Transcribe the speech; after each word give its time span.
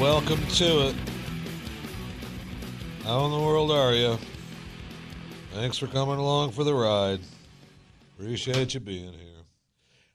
Welcome 0.00 0.46
to 0.46 0.86
it. 0.86 0.94
How 3.02 3.24
in 3.24 3.32
the 3.32 3.38
world 3.40 3.72
are 3.72 3.92
you? 3.92 4.16
Thanks 5.54 5.76
for 5.76 5.88
coming 5.88 6.18
along 6.18 6.52
for 6.52 6.62
the 6.62 6.72
ride. 6.72 7.18
Appreciate 8.16 8.74
you 8.74 8.80
being 8.80 9.12
here. 9.12 9.42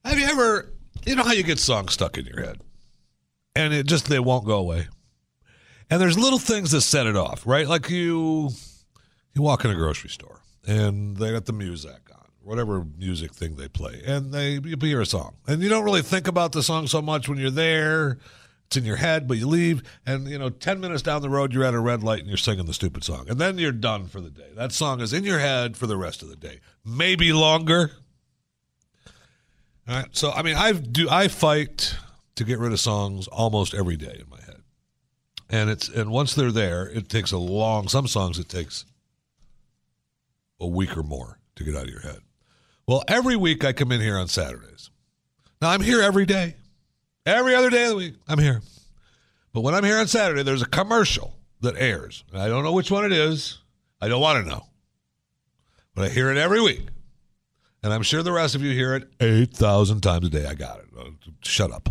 Have 0.06 0.18
you 0.18 0.26
ever, 0.26 0.72
you 1.06 1.18
know 1.18 1.24
how 1.24 1.34
you 1.34 1.44
get 1.44 1.60
songs 1.60 1.92
stuck 1.92 2.18
in 2.18 2.26
your 2.26 2.46
head 2.46 2.62
and 3.58 3.74
it 3.74 3.86
just, 3.86 4.08
they 4.08 4.20
won't 4.20 4.46
go 4.46 4.58
away. 4.58 4.88
And 5.90 6.00
there's 6.00 6.18
little 6.18 6.40
things 6.40 6.72
that 6.72 6.80
set 6.80 7.06
it 7.06 7.18
off, 7.18 7.46
right? 7.46 7.68
Like 7.68 7.90
you, 7.90 8.52
you 9.34 9.42
walk 9.42 9.66
in 9.66 9.72
a 9.72 9.76
grocery 9.76 10.12
store 10.12 10.40
and 10.66 11.18
they 11.18 11.34
got 11.34 11.44
the 11.44 11.52
music 11.52 12.10
on, 12.10 12.30
whatever 12.42 12.86
music 12.98 13.34
thing 13.34 13.58
they 13.58 13.68
play, 13.68 14.02
and 14.06 14.34
they, 14.34 14.60
you 14.64 14.78
hear 14.80 15.02
a 15.02 15.06
song 15.06 15.36
and 15.46 15.62
you 15.62 15.68
don't 15.68 15.84
really 15.84 16.02
think 16.02 16.30
about 16.30 16.54
the 16.54 16.64
song 16.64 16.88
so 16.88 17.02
much 17.02 17.28
when 17.28 17.38
you're 17.38 17.52
there 17.52 18.18
it's 18.74 18.78
in 18.78 18.86
your 18.86 18.96
head, 18.96 19.28
but 19.28 19.38
you 19.38 19.48
leave, 19.48 19.84
and 20.04 20.28
you 20.28 20.40
know, 20.40 20.50
ten 20.50 20.80
minutes 20.80 21.04
down 21.04 21.22
the 21.22 21.30
road, 21.30 21.54
you're 21.54 21.64
at 21.64 21.76
a 21.76 21.80
red 21.80 22.04
light 22.04 22.20
and 22.20 22.28
you're 22.28 22.38
singing 22.38 22.66
the 22.66 22.74
stupid 22.74 23.04
song, 23.04 23.30
and 23.30 23.40
then 23.40 23.60
you're 23.60 23.72
done 23.72 24.08
for 24.08 24.20
the 24.20 24.32
day. 24.32 24.50
That 24.56 24.72
song 24.72 25.00
is 25.00 25.14
in 25.14 25.24
your 25.24 25.40
head 25.40 25.78
for 25.78 25.86
the 25.86 25.96
rest 25.96 26.24
of 26.24 26.30
the 26.30 26.36
day, 26.36 26.60
maybe 26.84 27.32
longer. 27.32 27.92
All 29.88 29.96
right, 29.96 30.08
so 30.12 30.32
I 30.32 30.42
mean, 30.42 30.56
I 30.56 30.72
do 30.72 31.08
I 31.08 31.28
fight 31.28 31.96
to 32.36 32.44
get 32.44 32.58
rid 32.58 32.72
of 32.72 32.80
songs 32.80 33.28
almost 33.28 33.76
every 33.76 33.96
day 33.96 34.18
in 34.20 34.28
my 34.28 34.42
head, 34.42 34.64
and 35.50 35.70
it's 35.70 35.88
and 35.88 36.10
once 36.10 36.34
they're 36.34 36.52
there, 36.52 36.88
it 36.88 37.10
takes 37.10 37.32
a 37.32 37.38
long. 37.38 37.88
Some 37.88 38.08
songs 38.08 38.40
it 38.40 38.50
takes 38.50 38.86
a 40.60 40.68
week 40.68 40.98
or 40.98 41.04
more 41.04 41.38
to 41.58 41.64
get 41.64 41.76
out 41.76 41.84
of 41.84 41.90
your 41.90 42.02
head. 42.02 42.22
Well, 42.88 43.04
every 43.08 43.36
week 43.36 43.64
I 43.64 43.72
come 43.72 43.92
in 43.92 44.02
here 44.02 44.18
on 44.18 44.28
Saturdays. 44.28 44.90
Now 45.62 45.70
I'm 45.70 45.82
here 45.82 46.02
every 46.02 46.26
day. 46.26 46.56
Every 47.26 47.56
other 47.56 47.70
day 47.70 47.84
of 47.84 47.90
the 47.92 47.96
week, 47.96 48.16
I'm 48.28 48.40
here. 48.40 48.62
But 49.54 49.62
when 49.62 49.74
I'm 49.74 49.84
here 49.84 49.98
on 49.98 50.08
Saturday, 50.08 50.44
there's 50.44 50.62
a 50.62 50.68
commercial 50.68 51.36
that 51.62 51.76
airs. 51.78 52.24
I 52.34 52.48
don't 52.48 52.64
know 52.64 52.74
which 52.74 52.92
one 52.92 53.06
it 53.06 53.12
is. 53.12 53.60
I 54.02 54.10
don't 54.10 54.22
want 54.22 54.44
to 54.44 54.50
know. 54.50 54.66
But 55.96 56.06
I 56.06 56.10
hear 56.10 56.32
it 56.32 56.38
every 56.38 56.62
week. 56.62 56.88
And 57.82 57.94
I'm 57.94 58.02
sure 58.02 58.24
the 58.24 58.32
rest 58.32 58.56
of 58.56 58.62
you 58.62 58.74
hear 58.74 58.96
it 58.96 59.10
8,000 59.20 60.02
times 60.02 60.28
a 60.28 60.30
day. 60.30 60.46
I 60.46 60.54
got 60.54 60.80
it. 60.80 60.86
Uh, 60.98 61.12
shut 61.42 61.72
up. 61.72 61.90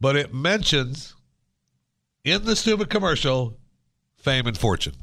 But 0.00 0.16
it 0.16 0.32
mentions 0.34 1.14
in 2.24 2.44
the 2.44 2.56
stupid 2.56 2.88
commercial 2.88 3.58
fame 4.16 4.46
and 4.46 4.56
fortune. 4.56 4.94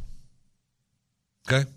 Okay? 1.47 1.69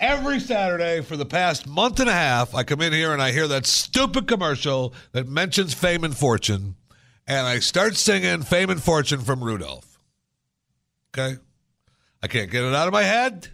Every 0.00 0.40
Saturday 0.40 1.02
for 1.02 1.16
the 1.16 1.24
past 1.24 1.68
month 1.68 2.00
and 2.00 2.10
a 2.10 2.12
half, 2.12 2.52
I 2.52 2.64
come 2.64 2.80
in 2.80 2.92
here 2.92 3.12
and 3.12 3.22
I 3.22 3.30
hear 3.30 3.46
that 3.46 3.64
stupid 3.64 4.26
commercial 4.26 4.92
that 5.12 5.28
mentions 5.28 5.72
fame 5.72 6.02
and 6.02 6.16
fortune, 6.16 6.74
and 7.28 7.46
I 7.46 7.60
start 7.60 7.96
singing 7.96 8.42
fame 8.42 8.70
and 8.70 8.82
fortune 8.82 9.20
from 9.20 9.42
Rudolph. 9.42 10.00
Okay? 11.16 11.38
I 12.22 12.26
can't 12.26 12.50
get 12.50 12.64
it 12.64 12.74
out 12.74 12.88
of 12.88 12.92
my 12.92 13.04
head. 13.04 13.48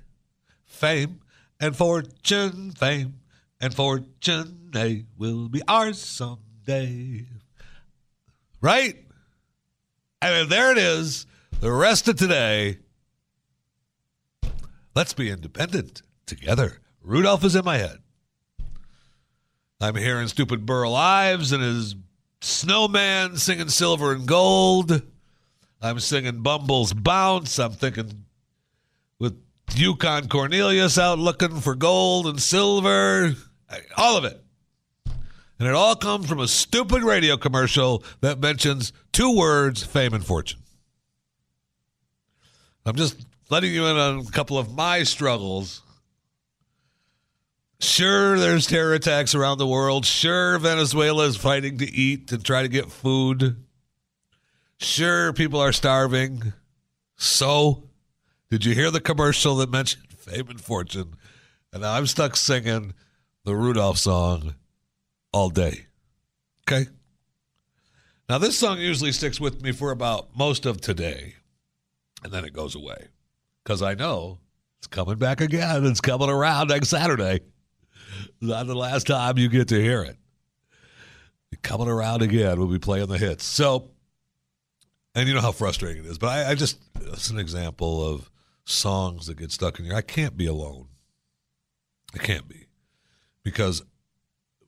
Fame 0.65 1.21
and 1.61 1.77
fortune, 1.77 2.71
fame 2.71 3.21
and 3.61 3.75
fortune, 3.75 4.71
they 4.73 5.05
will 5.19 5.49
be 5.51 5.61
ours 5.69 6.01
someday. 6.01 7.27
Right? 8.63 8.97
And 10.23 10.49
there 10.49 10.73
it 10.73 10.79
is. 10.79 11.27
The 11.61 11.71
rest 11.71 12.09
of 12.09 12.17
today. 12.17 12.79
Let's 14.95 15.13
be 15.13 15.31
independent 15.31 16.01
together. 16.31 16.79
Rudolph 17.03 17.45
is 17.45 17.55
in 17.55 17.65
my 17.65 17.77
head. 17.77 17.99
I'm 19.81 19.97
hearing 19.97 20.29
stupid 20.29 20.65
Burl 20.65 20.95
Ives 20.95 21.53
and 21.53 21.63
his 21.63 21.95
snowman 22.41 23.37
singing 23.37 23.69
silver 23.69 24.13
and 24.13 24.27
gold. 24.27 25.03
I'm 25.83 26.01
singing 26.01 26.43
Bumble's 26.43 26.93
Bounce. 26.93 27.59
I'm 27.59 27.73
thinking 27.73 28.25
with 29.19 29.43
Yukon 29.75 30.29
Cornelius 30.29 30.99
out 30.99 31.19
looking 31.19 31.61
for 31.61 31.75
gold 31.75 32.27
and 32.27 32.41
silver. 32.41 33.35
All 33.97 34.17
of 34.17 34.25
it. 34.25 34.43
And 35.59 35.69
it 35.69 35.75
all 35.75 35.97
comes 35.97 36.27
from 36.27 36.41
a 36.41 36.49
stupid 36.49 37.03
radio 37.03 37.37
commercial 37.37 38.03
that 38.21 38.41
mentions 38.41 38.93
two 39.13 39.37
words 39.37 39.83
fame 39.83 40.15
and 40.15 40.25
fortune. 40.25 40.61
I'm 42.87 42.97
just 42.97 43.27
letting 43.51 43.73
you 43.73 43.87
in 43.87 43.97
on 43.97 44.21
a 44.21 44.31
couple 44.31 44.59
of 44.59 44.75
my 44.75 45.03
struggles 45.03 45.83
Sure, 47.81 48.39
there's 48.39 48.67
terror 48.67 48.93
attacks 48.93 49.35
around 49.35 49.57
the 49.57 49.67
world. 49.67 50.05
Sure, 50.05 50.59
Venezuela 50.59 51.25
is 51.25 51.37
fighting 51.37 51.79
to 51.79 51.91
eat 51.91 52.31
and 52.31 52.45
try 52.45 52.61
to 52.61 52.69
get 52.69 52.93
food. 52.93 53.57
Sure, 54.77 55.33
people 55.33 55.61
are 55.61 55.73
starving. 55.73 56.53
So, 57.17 57.85
did 58.51 58.67
you 58.67 58.75
hear 58.75 58.91
the 58.91 59.01
commercial 59.01 59.57
that 59.57 59.71
mentioned 59.71 60.13
fame 60.13 60.49
and 60.51 60.61
fortune? 60.61 61.15
And 61.73 61.85
I'm 61.85 62.07
stuck 62.07 62.37
singing 62.37 62.93
the 63.45 63.57
Rudolph 63.57 63.97
song 63.97 64.57
all 65.33 65.49
day. 65.49 65.87
Okay? 66.69 66.91
Now, 68.29 68.37
this 68.37 68.59
song 68.59 68.79
usually 68.79 69.13
sticks 69.13 69.41
with 69.41 69.63
me 69.63 69.73
for 69.73 69.91
about 69.91 70.37
most 70.37 70.67
of 70.67 70.83
today, 70.83 71.35
and 72.23 72.31
then 72.31 72.45
it 72.45 72.53
goes 72.53 72.75
away 72.75 73.09
because 73.65 73.81
I 73.81 73.95
know 73.95 74.39
it's 74.79 74.87
coming 74.87 75.17
back 75.17 75.41
again. 75.41 75.87
It's 75.87 76.03
coming 76.03 76.29
around 76.29 76.69
next 76.69 76.89
Saturday. 76.89 77.41
Not 78.41 78.67
the 78.67 78.75
last 78.75 79.07
time 79.07 79.39
you 79.39 79.49
get 79.49 79.69
to 79.69 79.81
hear 79.81 80.03
it. 80.03 80.17
Coming 81.63 81.89
around 81.89 82.23
again, 82.23 82.59
we'll 82.59 82.69
be 82.69 82.79
playing 82.79 83.09
the 83.09 83.19
hits. 83.19 83.45
So, 83.45 83.91
and 85.15 85.29
you 85.29 85.35
know 85.35 85.41
how 85.41 85.53
frustrating 85.53 86.05
it 86.05 86.09
is, 86.09 86.19
but 86.19 86.29
I, 86.29 86.51
I 86.51 86.55
just, 86.55 86.79
it's 87.01 87.31
an 87.31 87.39
example 87.39 88.07
of 88.07 88.31
songs 88.65 89.27
that 89.27 89.37
get 89.37 89.51
stuck 89.51 89.79
in 89.79 89.85
your, 89.85 89.97
I 89.97 90.03
can't 90.03 90.37
be 90.37 90.47
alone. 90.47 90.87
I 92.15 92.19
can't 92.19 92.49
be. 92.49 92.67
Because 93.43 93.83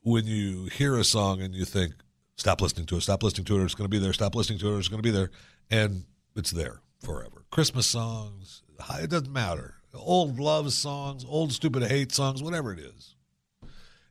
when 0.02 0.26
you 0.26 0.66
hear 0.66 0.96
a 0.96 1.04
song 1.04 1.40
and 1.40 1.54
you 1.54 1.64
think, 1.64 1.94
stop 2.36 2.60
listening 2.60 2.86
to 2.86 2.96
it, 2.96 3.02
stop 3.02 3.22
listening 3.22 3.44
to 3.46 3.60
it, 3.60 3.64
it's 3.64 3.74
going 3.74 3.88
to 3.88 3.96
be 3.96 3.98
there, 3.98 4.12
stop 4.12 4.34
listening 4.34 4.58
to 4.58 4.74
it, 4.74 4.78
it's 4.78 4.88
going 4.88 5.02
to 5.02 5.06
be 5.06 5.16
there, 5.16 5.30
and 5.70 6.04
it's 6.34 6.50
there 6.50 6.80
forever. 7.00 7.44
Christmas 7.50 7.86
songs, 7.86 8.62
it 9.00 9.10
doesn't 9.10 9.32
matter. 9.32 9.76
old 9.94 10.38
love 10.40 10.72
songs, 10.72 11.24
old 11.26 11.52
stupid 11.52 11.84
hate 11.84 12.12
songs, 12.12 12.42
whatever 12.42 12.72
it 12.72 12.80
is. 12.80 13.11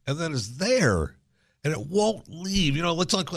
And 0.07 0.17
then 0.17 0.33
it's 0.33 0.57
there 0.57 1.15
and 1.63 1.73
it 1.73 1.87
won't 1.87 2.27
leave. 2.27 2.75
You 2.75 2.81
know, 2.81 2.93
let's 2.93 3.13
like 3.13 3.31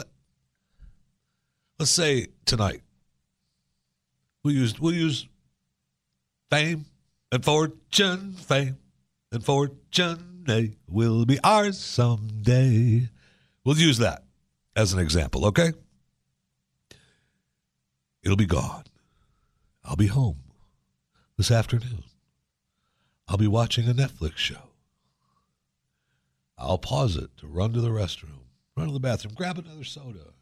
let's 1.79 1.91
say 1.91 2.29
tonight. 2.47 2.83
We'll 4.43 4.55
use 4.55 4.79
we'll 4.81 4.95
use 4.95 5.27
fame 6.51 6.87
and 7.33 7.45
fortune, 7.45 8.33
fame 8.33 8.79
and 9.33 9.45
fortune 9.45 10.35
they 10.47 10.77
will 10.89 11.25
be 11.25 11.39
ours 11.43 11.79
someday. 11.79 13.09
We'll 13.65 13.79
use 13.79 13.99
that 13.99 14.25
as 14.77 14.93
an 14.93 14.99
example, 14.99 15.47
okay? 15.47 15.73
It'll 18.23 18.37
be 18.37 18.47
gone. 18.47 18.85
I'll 19.85 19.97
be 19.97 20.07
home 20.07 20.39
this 21.37 21.51
afternoon. 21.51 22.05
I'll 23.29 23.39
be 23.39 23.47
watching 23.47 23.89
a 23.89 23.95
Netflix 23.95 24.37
show. 24.37 24.74
I'll 26.65 26.79
pause 26.79 27.17
it 27.17 27.31
to 27.39 27.47
run 27.47 27.73
to 27.73 27.81
the 27.81 27.91
restroom, 27.91 28.41
run 28.77 28.87
to 28.87 28.93
the 28.93 29.01
bathroom, 29.01 29.35
grab 29.35 29.59
another 29.59 29.85
soda. 29.85 30.33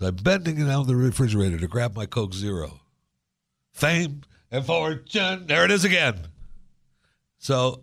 As 0.00 0.08
I'm 0.08 0.16
bending 0.16 0.64
down 0.66 0.86
the 0.86 0.96
refrigerator 0.96 1.58
to 1.58 1.66
grab 1.66 1.96
my 1.96 2.06
Coke 2.06 2.34
Zero. 2.34 2.80
Fame 3.72 4.22
and 4.50 4.64
fortune. 4.64 5.46
There 5.46 5.64
it 5.64 5.70
is 5.70 5.84
again. 5.84 6.18
So 7.38 7.82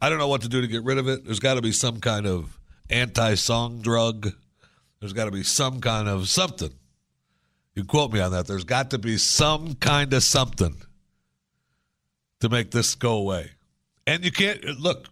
I 0.00 0.08
don't 0.08 0.18
know 0.18 0.28
what 0.28 0.42
to 0.42 0.48
do 0.48 0.60
to 0.60 0.66
get 0.66 0.82
rid 0.82 0.98
of 0.98 1.08
it. 1.08 1.24
There's 1.24 1.40
got 1.40 1.54
to 1.54 1.62
be 1.62 1.72
some 1.72 2.00
kind 2.00 2.26
of 2.26 2.58
anti 2.90 3.34
song 3.34 3.80
drug. 3.82 4.32
There's 5.00 5.12
got 5.12 5.26
to 5.26 5.30
be 5.30 5.42
some 5.42 5.80
kind 5.80 6.08
of 6.08 6.28
something. 6.28 6.72
You 7.74 7.84
quote 7.84 8.12
me 8.12 8.20
on 8.20 8.32
that. 8.32 8.46
There's 8.46 8.64
got 8.64 8.90
to 8.90 8.98
be 8.98 9.18
some 9.18 9.74
kind 9.74 10.12
of 10.14 10.22
something 10.22 10.76
to 12.40 12.48
make 12.48 12.70
this 12.70 12.94
go 12.94 13.12
away. 13.16 13.50
And 14.06 14.24
you 14.24 14.32
can't 14.32 14.64
look. 14.80 15.08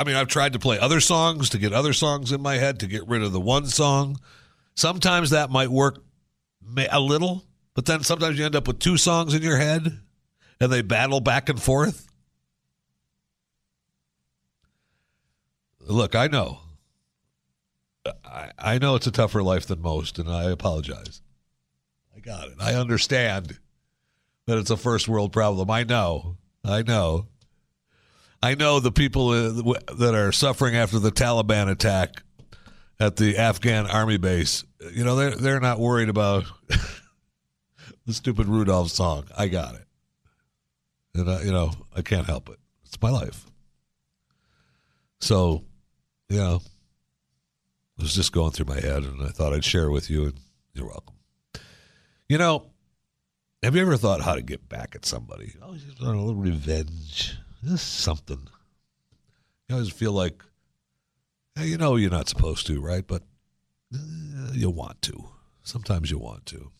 I 0.00 0.04
mean, 0.04 0.16
I've 0.16 0.28
tried 0.28 0.54
to 0.54 0.58
play 0.58 0.78
other 0.78 0.98
songs 0.98 1.50
to 1.50 1.58
get 1.58 1.74
other 1.74 1.92
songs 1.92 2.32
in 2.32 2.40
my 2.40 2.56
head 2.56 2.80
to 2.80 2.86
get 2.86 3.06
rid 3.06 3.22
of 3.22 3.32
the 3.32 3.40
one 3.40 3.66
song. 3.66 4.18
Sometimes 4.74 5.28
that 5.28 5.50
might 5.50 5.68
work 5.68 6.02
a 6.90 6.98
little, 6.98 7.44
but 7.74 7.84
then 7.84 8.02
sometimes 8.02 8.38
you 8.38 8.46
end 8.46 8.56
up 8.56 8.66
with 8.66 8.78
two 8.78 8.96
songs 8.96 9.34
in 9.34 9.42
your 9.42 9.58
head 9.58 10.00
and 10.58 10.72
they 10.72 10.80
battle 10.80 11.20
back 11.20 11.50
and 11.50 11.60
forth. 11.60 12.06
Look, 15.80 16.14
I 16.14 16.28
know. 16.28 16.60
I, 18.24 18.52
I 18.58 18.78
know 18.78 18.94
it's 18.94 19.06
a 19.06 19.10
tougher 19.10 19.42
life 19.42 19.66
than 19.66 19.82
most, 19.82 20.18
and 20.18 20.30
I 20.30 20.44
apologize. 20.44 21.20
I 22.16 22.20
got 22.20 22.48
it. 22.48 22.54
I 22.58 22.74
understand 22.74 23.58
that 24.46 24.56
it's 24.56 24.70
a 24.70 24.78
first 24.78 25.08
world 25.08 25.30
problem. 25.32 25.70
I 25.70 25.84
know. 25.84 26.38
I 26.64 26.80
know. 26.80 27.26
I 28.42 28.54
know 28.54 28.80
the 28.80 28.92
people 28.92 29.28
uh, 29.30 29.74
that 29.98 30.14
are 30.14 30.32
suffering 30.32 30.74
after 30.74 30.98
the 30.98 31.12
Taliban 31.12 31.70
attack 31.70 32.22
at 32.98 33.16
the 33.16 33.36
Afghan 33.36 33.86
army 33.86 34.16
base. 34.16 34.64
You 34.92 35.04
know, 35.04 35.16
they're 35.16 35.30
they're 35.32 35.60
not 35.60 35.78
worried 35.78 36.08
about 36.08 36.44
the 38.06 38.14
stupid 38.14 38.46
Rudolph 38.46 38.90
song. 38.90 39.24
I 39.36 39.48
got 39.48 39.74
it, 39.74 39.84
and 41.14 41.30
I, 41.30 41.42
you 41.42 41.52
know 41.52 41.72
I 41.94 42.02
can't 42.02 42.26
help 42.26 42.48
it. 42.48 42.58
It's 42.84 43.00
my 43.00 43.10
life. 43.10 43.46
So, 45.20 45.64
you 46.30 46.38
know, 46.38 46.56
it 46.56 48.02
was 48.02 48.14
just 48.14 48.32
going 48.32 48.52
through 48.52 48.74
my 48.74 48.80
head, 48.80 49.02
and 49.04 49.22
I 49.22 49.28
thought 49.28 49.52
I'd 49.52 49.64
share 49.64 49.90
with 49.90 50.08
you. 50.08 50.24
And 50.24 50.40
you're 50.72 50.86
welcome. 50.86 51.16
You 52.26 52.38
know, 52.38 52.70
have 53.62 53.76
you 53.76 53.82
ever 53.82 53.98
thought 53.98 54.22
how 54.22 54.34
to 54.34 54.42
get 54.42 54.66
back 54.68 54.94
at 54.94 55.04
somebody? 55.04 55.52
Oh, 55.62 55.74
just 55.74 56.00
a 56.00 56.04
little 56.04 56.34
revenge. 56.34 57.36
Just 57.64 58.00
something. 58.00 58.48
You 59.68 59.76
always 59.76 59.92
feel 59.92 60.12
like, 60.12 60.42
hey, 61.54 61.66
you 61.66 61.76
know, 61.78 61.96
you're 61.96 62.10
not 62.10 62.28
supposed 62.28 62.66
to, 62.68 62.80
right? 62.80 63.06
But 63.06 63.22
uh, 63.94 64.52
you 64.52 64.70
want 64.70 65.02
to. 65.02 65.30
Sometimes 65.62 66.10
you 66.10 66.18
want 66.18 66.46
to. 66.46 66.70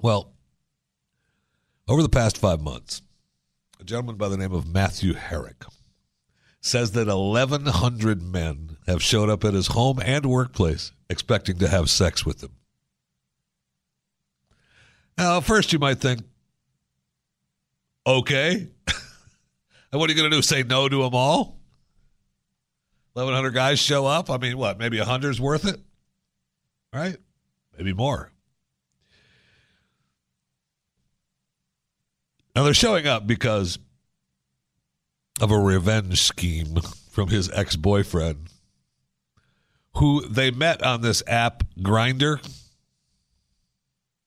Well, 0.00 0.32
over 1.88 2.02
the 2.02 2.08
past 2.08 2.38
five 2.38 2.60
months, 2.60 3.02
a 3.80 3.84
gentleman 3.84 4.16
by 4.16 4.28
the 4.28 4.36
name 4.36 4.52
of 4.52 4.66
Matthew 4.66 5.14
Herrick 5.14 5.64
says 6.60 6.92
that 6.92 7.08
1,100 7.08 8.22
men 8.22 8.76
have 8.86 9.02
showed 9.02 9.28
up 9.28 9.44
at 9.44 9.54
his 9.54 9.68
home 9.68 9.98
and 10.00 10.24
workplace 10.26 10.92
expecting 11.10 11.58
to 11.58 11.68
have 11.68 11.90
sex 11.90 12.24
with 12.24 12.42
him. 12.42 12.52
Now, 15.18 15.40
first 15.40 15.72
you 15.72 15.80
might 15.80 15.98
think, 15.98 16.20
okay. 18.06 18.68
And 19.92 20.00
what 20.00 20.08
are 20.08 20.12
you 20.14 20.18
going 20.18 20.30
to 20.30 20.36
do? 20.36 20.42
Say 20.42 20.62
no 20.62 20.88
to 20.88 21.02
them 21.02 21.14
all? 21.14 21.58
1,100 23.12 23.50
guys 23.50 23.78
show 23.78 24.06
up? 24.06 24.30
I 24.30 24.38
mean, 24.38 24.56
what? 24.56 24.78
Maybe 24.78 24.98
a 24.98 25.04
hundred's 25.04 25.38
worth 25.38 25.66
it? 25.66 25.78
Right? 26.94 27.16
Maybe 27.76 27.92
more. 27.92 28.32
Now 32.56 32.64
they're 32.64 32.74
showing 32.74 33.06
up 33.06 33.26
because 33.26 33.78
of 35.40 35.50
a 35.50 35.58
revenge 35.58 36.22
scheme 36.22 36.80
from 37.10 37.28
his 37.28 37.50
ex 37.50 37.76
boyfriend, 37.76 38.48
who 39.96 40.26
they 40.28 40.50
met 40.50 40.82
on 40.82 41.02
this 41.02 41.22
app, 41.26 41.64
Grindr. 41.78 42.38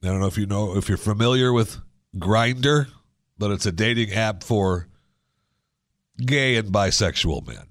I 0.04 0.08
don't 0.08 0.20
know 0.20 0.28
if 0.28 0.38
you 0.38 0.46
know 0.46 0.76
if 0.78 0.90
you're 0.90 0.98
familiar 0.98 1.52
with 1.52 1.78
Grindr, 2.16 2.88
but 3.38 3.52
it's 3.52 3.66
a 3.66 3.72
dating 3.72 4.14
app 4.14 4.44
for 4.44 4.88
gay 6.18 6.56
and 6.56 6.72
bisexual 6.72 7.48
men. 7.48 7.66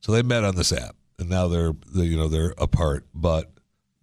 So 0.00 0.12
they 0.12 0.22
met 0.22 0.44
on 0.44 0.54
this 0.54 0.72
app, 0.72 0.96
and 1.18 1.28
now 1.28 1.48
they're 1.48 1.72
they, 1.92 2.04
you 2.04 2.16
know 2.16 2.28
they're 2.28 2.54
apart. 2.58 3.06
But 3.14 3.50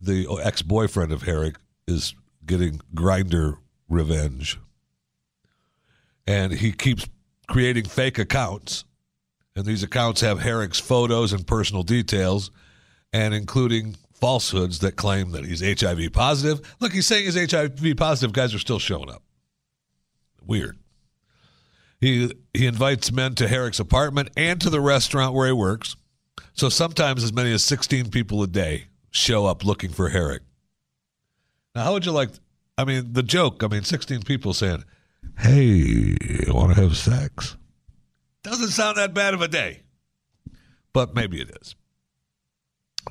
the 0.01 0.27
ex 0.43 0.61
boyfriend 0.61 1.11
of 1.11 1.23
Herrick 1.23 1.55
is 1.87 2.13
getting 2.45 2.81
Grindr 2.93 3.57
revenge, 3.87 4.59
and 6.27 6.51
he 6.51 6.71
keeps 6.71 7.07
creating 7.47 7.85
fake 7.85 8.19
accounts, 8.19 8.83
and 9.55 9.65
these 9.65 9.83
accounts 9.83 10.21
have 10.21 10.41
Herrick's 10.41 10.79
photos 10.79 11.31
and 11.31 11.47
personal 11.47 11.83
details, 11.83 12.51
and 13.13 13.33
including 13.33 13.95
falsehoods 14.13 14.79
that 14.79 14.95
claim 14.95 15.31
that 15.31 15.45
he's 15.45 15.61
HIV 15.61 16.11
positive. 16.13 16.75
Look, 16.79 16.93
he's 16.93 17.05
saying 17.05 17.25
he's 17.25 17.51
HIV 17.51 17.95
positive. 17.97 18.33
Guys 18.33 18.53
are 18.53 18.59
still 18.59 18.79
showing 18.79 19.09
up. 19.09 19.21
Weird. 20.45 20.77
He 22.03 22.29
he 22.53 22.65
invites 22.65 23.13
men 23.13 23.33
to 23.35 23.47
Herrick's 23.47 23.79
apartment 23.79 24.29
and 24.35 24.59
to 24.59 24.69
the 24.69 24.81
restaurant 24.81 25.33
where 25.33 25.47
he 25.47 25.53
works. 25.53 25.95
So 26.51 26.67
sometimes 26.67 27.23
as 27.23 27.31
many 27.31 27.53
as 27.53 27.63
16 27.63 28.11
people 28.11 28.43
a 28.43 28.47
day 28.47 28.87
show 29.09 29.45
up 29.45 29.63
looking 29.63 29.89
for 29.89 30.09
Herrick. 30.09 30.41
Now, 31.73 31.85
how 31.85 31.93
would 31.93 32.05
you 32.05 32.11
like? 32.11 32.31
I 32.77 32.83
mean, 32.83 33.13
the 33.13 33.23
joke. 33.23 33.63
I 33.63 33.67
mean, 33.67 33.85
16 33.85 34.23
people 34.23 34.53
saying, 34.53 34.83
"Hey, 35.37 36.17
want 36.49 36.75
to 36.75 36.81
have 36.81 36.97
sex?" 36.97 37.55
Doesn't 38.43 38.71
sound 38.71 38.97
that 38.97 39.13
bad 39.13 39.33
of 39.33 39.41
a 39.41 39.47
day, 39.47 39.83
but 40.91 41.15
maybe 41.15 41.39
it 41.39 41.55
is. 41.61 41.73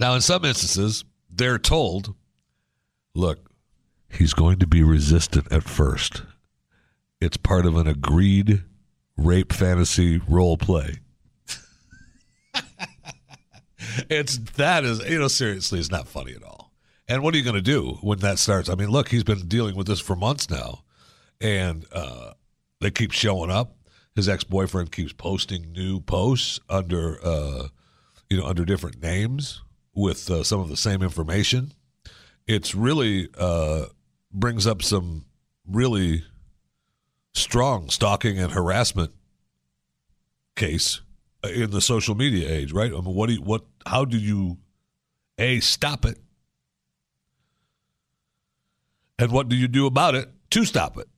Now, 0.01 0.15
in 0.15 0.21
some 0.21 0.45
instances, 0.45 1.07
they're 1.31 1.59
told, 1.59 2.15
"Look, 3.15 3.51
he's 4.11 4.35
going 4.35 4.59
to 4.59 4.67
be 4.67 4.83
resistant 4.83 5.51
at 5.51 5.63
first. 5.63 6.25
It's 7.23 7.39
part 7.39 7.65
of 7.65 7.79
an 7.79 7.87
agreed 7.87 8.65
rape 9.25 9.53
fantasy 9.53 10.21
role 10.29 10.57
play." 10.57 10.99
it's 14.09 14.39
that 14.57 14.85
is 14.85 15.01
you 15.09 15.19
know 15.19 15.29
seriously 15.29 15.79
it's 15.79 15.91
not 15.91 16.09
funny 16.09 16.33
at 16.35 16.43
all. 16.43 16.73
And 17.09 17.23
what 17.23 17.35
are 17.35 17.37
you 17.37 17.45
going 17.45 17.57
to 17.57 17.63
do 17.63 17.99
when 18.01 18.19
that 18.21 18.39
starts? 18.39 18.69
I 18.69 18.75
mean 18.75 18.91
look 18.91 19.09
he's 19.09 19.25
been 19.25 19.47
dealing 19.49 19.75
with 19.75 19.87
this 19.87 20.01
for 20.01 20.17
months 20.17 20.51
now. 20.51 20.85
And 21.41 21.85
uh, 21.93 22.33
they 22.81 22.91
keep 22.91 23.13
showing 23.13 23.51
up. 23.51 23.77
His 24.15 24.29
ex-boyfriend 24.29 24.93
keeps 24.93 25.13
posting 25.13 25.73
new 25.73 26.01
posts 26.01 26.61
under 26.69 27.19
uh, 27.25 27.69
you 28.31 28.37
know 28.37 28.47
under 28.47 28.65
different 28.65 29.03
names 29.03 29.63
with 29.95 30.31
uh, 30.31 30.43
some 30.43 30.61
of 30.61 30.69
the 30.69 30.77
same 30.77 31.03
information. 31.03 31.73
It's 32.47 32.75
really 32.75 33.29
uh, 33.39 33.87
brings 34.33 34.67
up 34.67 34.83
some 34.83 35.25
really 35.67 36.25
strong 37.35 37.89
stalking 37.89 38.39
and 38.39 38.53
harassment 38.53 39.13
case 40.57 41.01
uh, 41.45 41.49
in 41.49 41.71
the 41.71 41.81
social 41.81 42.15
media 42.15 42.49
age, 42.49 42.73
right? 42.73 42.93
I 42.93 43.01
mean, 43.01 43.15
what 43.15 43.29
do 43.29 43.35
you, 43.35 43.43
what? 43.43 43.65
How 43.87 44.05
do 44.05 44.17
you 44.17 44.59
a 45.39 45.61
stop 45.61 46.05
it, 46.05 46.19
and 49.19 49.33
what 49.33 49.49
do 49.49 49.57
you 49.57 49.69
do 49.69 49.87
about 49.87 50.15
it 50.15 50.29
to 50.51 50.65
stop 50.65 50.99
it? 50.99 51.09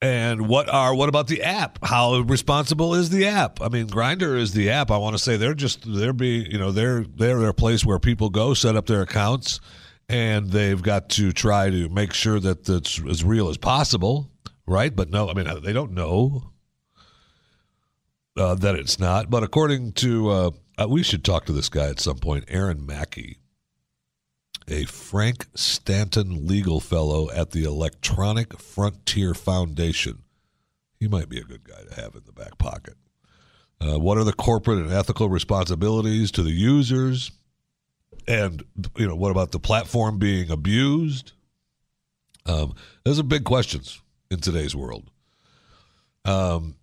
And 0.00 0.48
what 0.48 0.68
are 0.68 0.94
what 0.94 1.08
about 1.08 1.28
the 1.28 1.42
app? 1.42 1.78
How 1.82 2.18
responsible 2.18 2.94
is 2.94 3.10
the 3.10 3.26
app? 3.26 3.60
I 3.62 3.68
mean, 3.68 3.88
Grindr 3.88 4.38
is 4.38 4.52
the 4.52 4.70
app. 4.70 4.90
I 4.90 4.98
want 4.98 5.16
to 5.16 5.22
say 5.22 5.36
they're 5.36 5.54
just 5.54 5.84
they're 5.86 6.12
be 6.12 6.46
you 6.50 6.58
know 6.58 6.72
they're 6.72 7.04
they're 7.04 7.48
a 7.48 7.54
place 7.54 7.84
where 7.84 7.98
people 7.98 8.28
go 8.28 8.52
set 8.52 8.76
up 8.76 8.86
their 8.86 9.00
accounts, 9.00 9.60
and 10.08 10.50
they've 10.50 10.82
got 10.82 11.08
to 11.10 11.32
try 11.32 11.70
to 11.70 11.88
make 11.88 12.12
sure 12.12 12.38
that 12.38 12.68
it's 12.68 13.00
as 13.08 13.24
real 13.24 13.48
as 13.48 13.56
possible 13.56 14.30
right? 14.66 14.94
But 14.94 15.10
no, 15.10 15.28
I 15.28 15.34
mean 15.34 15.48
they 15.62 15.72
don't 15.72 15.92
know 15.92 16.52
uh, 18.36 18.54
that 18.56 18.74
it's 18.74 18.98
not. 18.98 19.30
But 19.30 19.42
according 19.42 19.92
to, 19.92 20.30
uh, 20.30 20.50
uh, 20.78 20.88
we 20.88 21.02
should 21.02 21.24
talk 21.24 21.46
to 21.46 21.52
this 21.52 21.68
guy 21.68 21.88
at 21.88 22.00
some 22.00 22.18
point, 22.18 22.44
Aaron 22.48 22.84
Mackey, 22.84 23.38
a 24.68 24.84
Frank 24.84 25.46
Stanton 25.54 26.46
legal 26.46 26.80
fellow 26.80 27.30
at 27.30 27.50
the 27.50 27.64
Electronic 27.64 28.58
Frontier 28.58 29.34
Foundation. 29.34 30.22
He 30.98 31.08
might 31.08 31.28
be 31.28 31.38
a 31.38 31.44
good 31.44 31.64
guy 31.64 31.82
to 31.88 32.00
have 32.00 32.14
in 32.14 32.22
the 32.24 32.32
back 32.32 32.58
pocket. 32.58 32.94
Uh, 33.80 33.98
what 33.98 34.16
are 34.16 34.24
the 34.24 34.32
corporate 34.32 34.78
and 34.78 34.92
ethical 34.92 35.28
responsibilities 35.28 36.30
to 36.32 36.42
the 36.42 36.52
users? 36.52 37.30
And 38.26 38.64
you 38.96 39.06
know, 39.06 39.16
what 39.16 39.30
about 39.30 39.52
the 39.52 39.58
platform 39.58 40.18
being 40.18 40.50
abused? 40.50 41.32
Um, 42.46 42.74
those 43.04 43.18
are 43.18 43.24
big 43.24 43.44
questions 43.44 44.00
in 44.30 44.40
today's 44.40 44.74
world. 44.74 45.10
Um, 46.24 46.76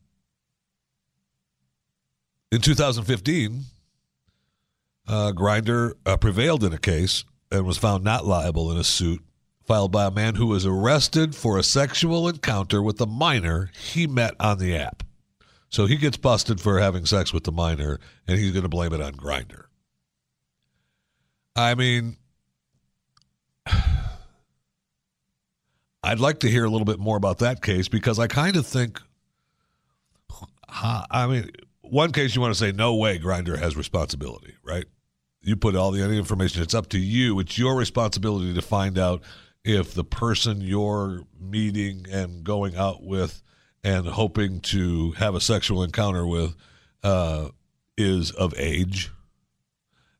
in 2.52 2.62
2015, 2.62 3.64
uh, 5.08 5.32
Grindr 5.34 5.94
uh, 6.06 6.18
prevailed 6.18 6.64
in 6.64 6.74
a 6.74 6.78
case 6.78 7.24
and 7.52 7.66
was 7.66 7.78
found 7.78 8.04
not 8.04 8.26
liable 8.26 8.72
in 8.72 8.78
a 8.78 8.84
suit 8.84 9.22
filed 9.66 9.92
by 9.92 10.06
a 10.06 10.12
man 10.12 10.36
who 10.36 10.48
was 10.48 10.66
arrested 10.66 11.36
for 11.36 11.58
a 11.58 11.64
sexual 11.64 12.28
encounter 12.28 12.82
with 12.82 13.00
a 13.00 13.06
minor 13.06 13.72
he 13.78 14.08
met 14.08 14.34
on 14.40 14.58
the 14.58 14.76
app. 14.76 15.04
So 15.70 15.86
he 15.86 15.96
gets 15.96 16.18
busted 16.18 16.60
for 16.60 16.80
having 16.80 17.06
sex 17.06 17.32
with 17.32 17.46
the 17.46 17.52
minor, 17.52 18.00
and 18.28 18.38
he's 18.38 18.52
going 18.52 18.64
to 18.64 18.70
blame 18.70 18.94
it 18.94 19.02
on 19.02 19.14
Grindr. 19.14 19.64
I 21.56 21.76
mean, 21.76 22.18
I'd 26.04 26.20
like 26.20 26.40
to 26.40 26.50
hear 26.50 26.66
a 26.66 26.70
little 26.70 26.86
bit 26.86 27.00
more 27.00 27.18
about 27.18 27.40
that 27.40 27.62
case 27.62 27.88
because 27.88 28.18
I 28.20 28.28
kind 28.28 28.56
of 28.56 28.66
think, 28.66 29.00
I 30.68 31.28
mean, 31.28 31.52
one 31.82 32.12
case 32.12 32.36
you 32.36 32.42
want 32.42 32.54
to 32.54 32.60
say 32.60 32.72
no 32.72 32.96
way 32.96 33.20
Grindr 33.20 33.58
has 33.58 33.76
responsibility, 33.76 34.56
right? 34.64 34.86
You 35.42 35.56
put 35.56 35.76
all 35.76 35.92
the 35.92 36.04
information. 36.04 36.62
It's 36.62 36.74
up 36.74 36.88
to 36.90 37.00
you. 37.00 37.40
It's 37.40 37.58
your 37.58 37.76
responsibility 37.76 38.54
to 38.54 38.62
find 38.62 38.98
out 38.98 39.22
if 39.64 39.94
the 39.94 40.04
person 40.04 40.62
you're 40.62 41.24
meeting 41.40 42.06
and 42.12 42.44
going 42.44 42.76
out 42.76 43.04
with 43.04 43.42
and 43.84 44.08
hoping 44.08 44.60
to 44.62 45.12
have 45.14 45.36
a 45.36 45.42
sexual 45.42 45.84
encounter 45.84 46.26
with 46.26 46.56
uh, 47.04 47.50
is 47.98 48.32
of 48.32 48.54
age 48.58 49.12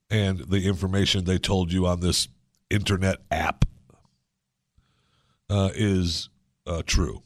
and 0.10 0.40
the 0.50 0.68
information 0.68 1.24
they 1.24 1.38
told 1.38 1.72
you 1.72 1.88
on 1.88 2.02
this 2.02 2.28
internet 2.70 3.18
app 3.32 3.66
uh, 5.52 5.70
is 5.76 6.30
uh, 6.66 6.82
true. 6.86 7.22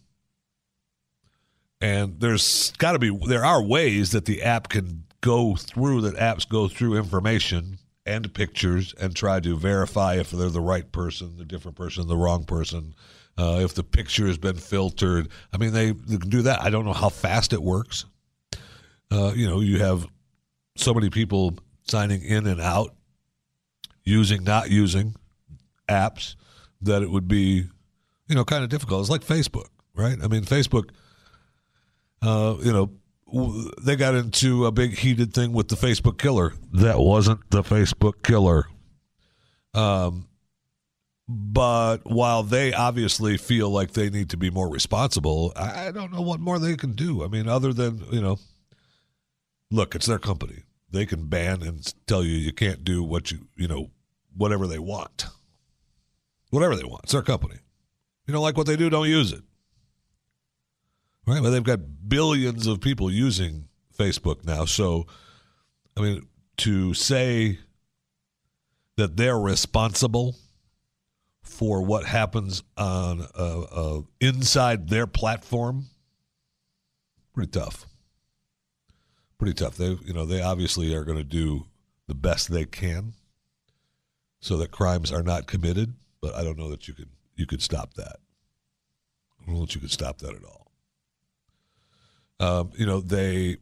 And 1.79 2.19
there's 2.19 2.71
got 2.79 2.93
to 2.93 2.99
be, 2.99 3.15
there 3.27 3.45
are 3.45 3.61
ways 3.61 4.11
that 4.11 4.25
the 4.25 4.41
app 4.41 4.69
can 4.69 5.03
go 5.21 5.55
through, 5.55 6.01
that 6.01 6.15
apps 6.15 6.47
go 6.47 6.67
through 6.67 6.97
information 6.97 7.77
and 8.05 8.33
pictures 8.33 8.95
and 8.99 9.15
try 9.15 9.39
to 9.39 9.55
verify 9.55 10.15
if 10.15 10.31
they're 10.31 10.49
the 10.49 10.61
right 10.61 10.91
person, 10.91 11.37
the 11.37 11.45
different 11.45 11.77
person, 11.77 12.07
the 12.07 12.17
wrong 12.17 12.43
person, 12.43 12.95
uh, 13.37 13.59
if 13.61 13.75
the 13.75 13.83
picture 13.83 14.25
has 14.25 14.37
been 14.37 14.55
filtered. 14.55 15.27
I 15.53 15.57
mean, 15.57 15.73
they, 15.73 15.91
they, 15.91 16.17
can 16.17 16.29
do 16.29 16.43
that. 16.43 16.61
I 16.61 16.69
don't 16.69 16.85
know 16.85 16.93
how 16.93 17.09
fast 17.09 17.53
it 17.53 17.61
works. 17.61 18.05
Uh, 19.11 19.33
you 19.35 19.47
know, 19.47 19.59
you 19.59 19.79
have 19.79 20.07
so 20.75 20.93
many 20.93 21.09
people 21.09 21.57
signing 21.87 22.23
in 22.23 22.47
and 22.47 22.61
out, 22.61 22.95
using, 24.03 24.43
not 24.43 24.71
using 24.71 25.15
apps, 25.87 26.35
that 26.81 27.03
it 27.03 27.09
would 27.09 27.27
be, 27.27 27.65
you 28.27 28.35
know, 28.35 28.43
kind 28.43 28.63
of 28.63 28.69
difficult. 28.69 29.01
It's 29.01 29.09
like 29.09 29.25
Facebook, 29.25 29.67
right? 29.95 30.17
I 30.21 30.27
mean, 30.27 30.43
Facebook, 30.43 30.89
uh, 32.21 32.55
you 32.61 32.73
know, 32.73 32.91
they 33.81 33.95
got 33.95 34.15
into 34.15 34.65
a 34.65 34.71
big 34.71 34.97
heated 34.97 35.33
thing 35.33 35.51
with 35.51 35.67
the 35.67 35.75
Facebook 35.75 36.17
killer. 36.17 36.53
That 36.73 36.99
wasn't 36.99 37.49
the 37.49 37.63
Facebook 37.63 38.23
killer. 38.23 38.67
Um, 39.73 40.27
but 41.27 41.97
while 42.03 42.43
they 42.43 42.71
obviously 42.73 43.37
feel 43.37 43.69
like 43.69 43.91
they 43.91 44.09
need 44.09 44.29
to 44.29 44.37
be 44.37 44.51
more 44.51 44.69
responsible, 44.69 45.51
I 45.55 45.91
don't 45.91 46.13
know 46.13 46.21
what 46.21 46.39
more 46.39 46.59
they 46.59 46.75
can 46.75 46.93
do. 46.93 47.23
I 47.23 47.27
mean, 47.27 47.47
other 47.47 47.73
than, 47.73 48.03
you 48.11 48.21
know, 48.21 48.37
look, 49.71 49.95
it's 49.95 50.05
their 50.05 50.19
company. 50.19 50.63
They 50.91 51.05
can 51.05 51.25
ban 51.25 51.63
and 51.63 51.93
tell 52.05 52.23
you 52.23 52.35
you 52.35 52.53
can't 52.53 52.83
do 52.83 53.03
what 53.03 53.31
you, 53.31 53.47
you 53.57 53.67
know, 53.67 53.89
whatever 54.37 54.67
they 54.67 54.79
want. 54.79 55.25
Whatever 56.51 56.75
they 56.75 56.83
want. 56.83 57.03
It's 57.05 57.13
their 57.13 57.23
company. 57.23 57.55
You 58.25 58.33
don't 58.33 58.41
like 58.41 58.57
what 58.57 58.65
they 58.67 58.75
do, 58.75 58.89
don't 58.89 59.09
use 59.09 59.31
it. 59.31 59.43
Right? 61.27 61.41
But 61.41 61.51
they've 61.51 61.63
got 61.63 61.79
billions 62.07 62.67
of 62.67 62.81
people 62.81 63.11
using 63.11 63.67
Facebook 63.97 64.45
now. 64.45 64.65
So, 64.65 65.07
I 65.97 66.01
mean, 66.01 66.27
to 66.57 66.93
say 66.93 67.59
that 68.97 69.17
they're 69.17 69.39
responsible 69.39 70.35
for 71.41 71.81
what 71.81 72.05
happens 72.05 72.63
on 72.77 73.21
uh, 73.37 73.61
uh, 73.61 74.01
inside 74.19 74.89
their 74.89 75.07
platform, 75.07 75.85
pretty 77.33 77.51
tough. 77.51 77.85
Pretty 79.37 79.53
tough. 79.53 79.77
They, 79.77 79.97
you 80.05 80.13
know, 80.13 80.25
they 80.25 80.41
obviously 80.41 80.93
are 80.95 81.03
going 81.03 81.17
to 81.17 81.23
do 81.23 81.65
the 82.07 82.15
best 82.15 82.49
they 82.49 82.65
can 82.65 83.13
so 84.39 84.57
that 84.57 84.71
crimes 84.71 85.11
are 85.11 85.23
not 85.23 85.47
committed. 85.47 85.93
But 86.21 86.35
I 86.35 86.43
don't 86.43 86.57
know 86.57 86.69
that 86.69 86.87
you 86.87 86.93
could 86.93 87.09
you 87.35 87.45
could 87.45 87.61
stop 87.61 87.93
that. 87.95 88.17
I 89.41 89.45
don't 89.45 89.55
know 89.55 89.61
that 89.61 89.75
you 89.75 89.81
could 89.81 89.91
stop 89.91 90.19
that 90.19 90.35
at 90.35 90.43
all. 90.43 90.71
Um, 92.39 92.71
you 92.75 92.85
know, 92.85 92.99
they 92.99 93.57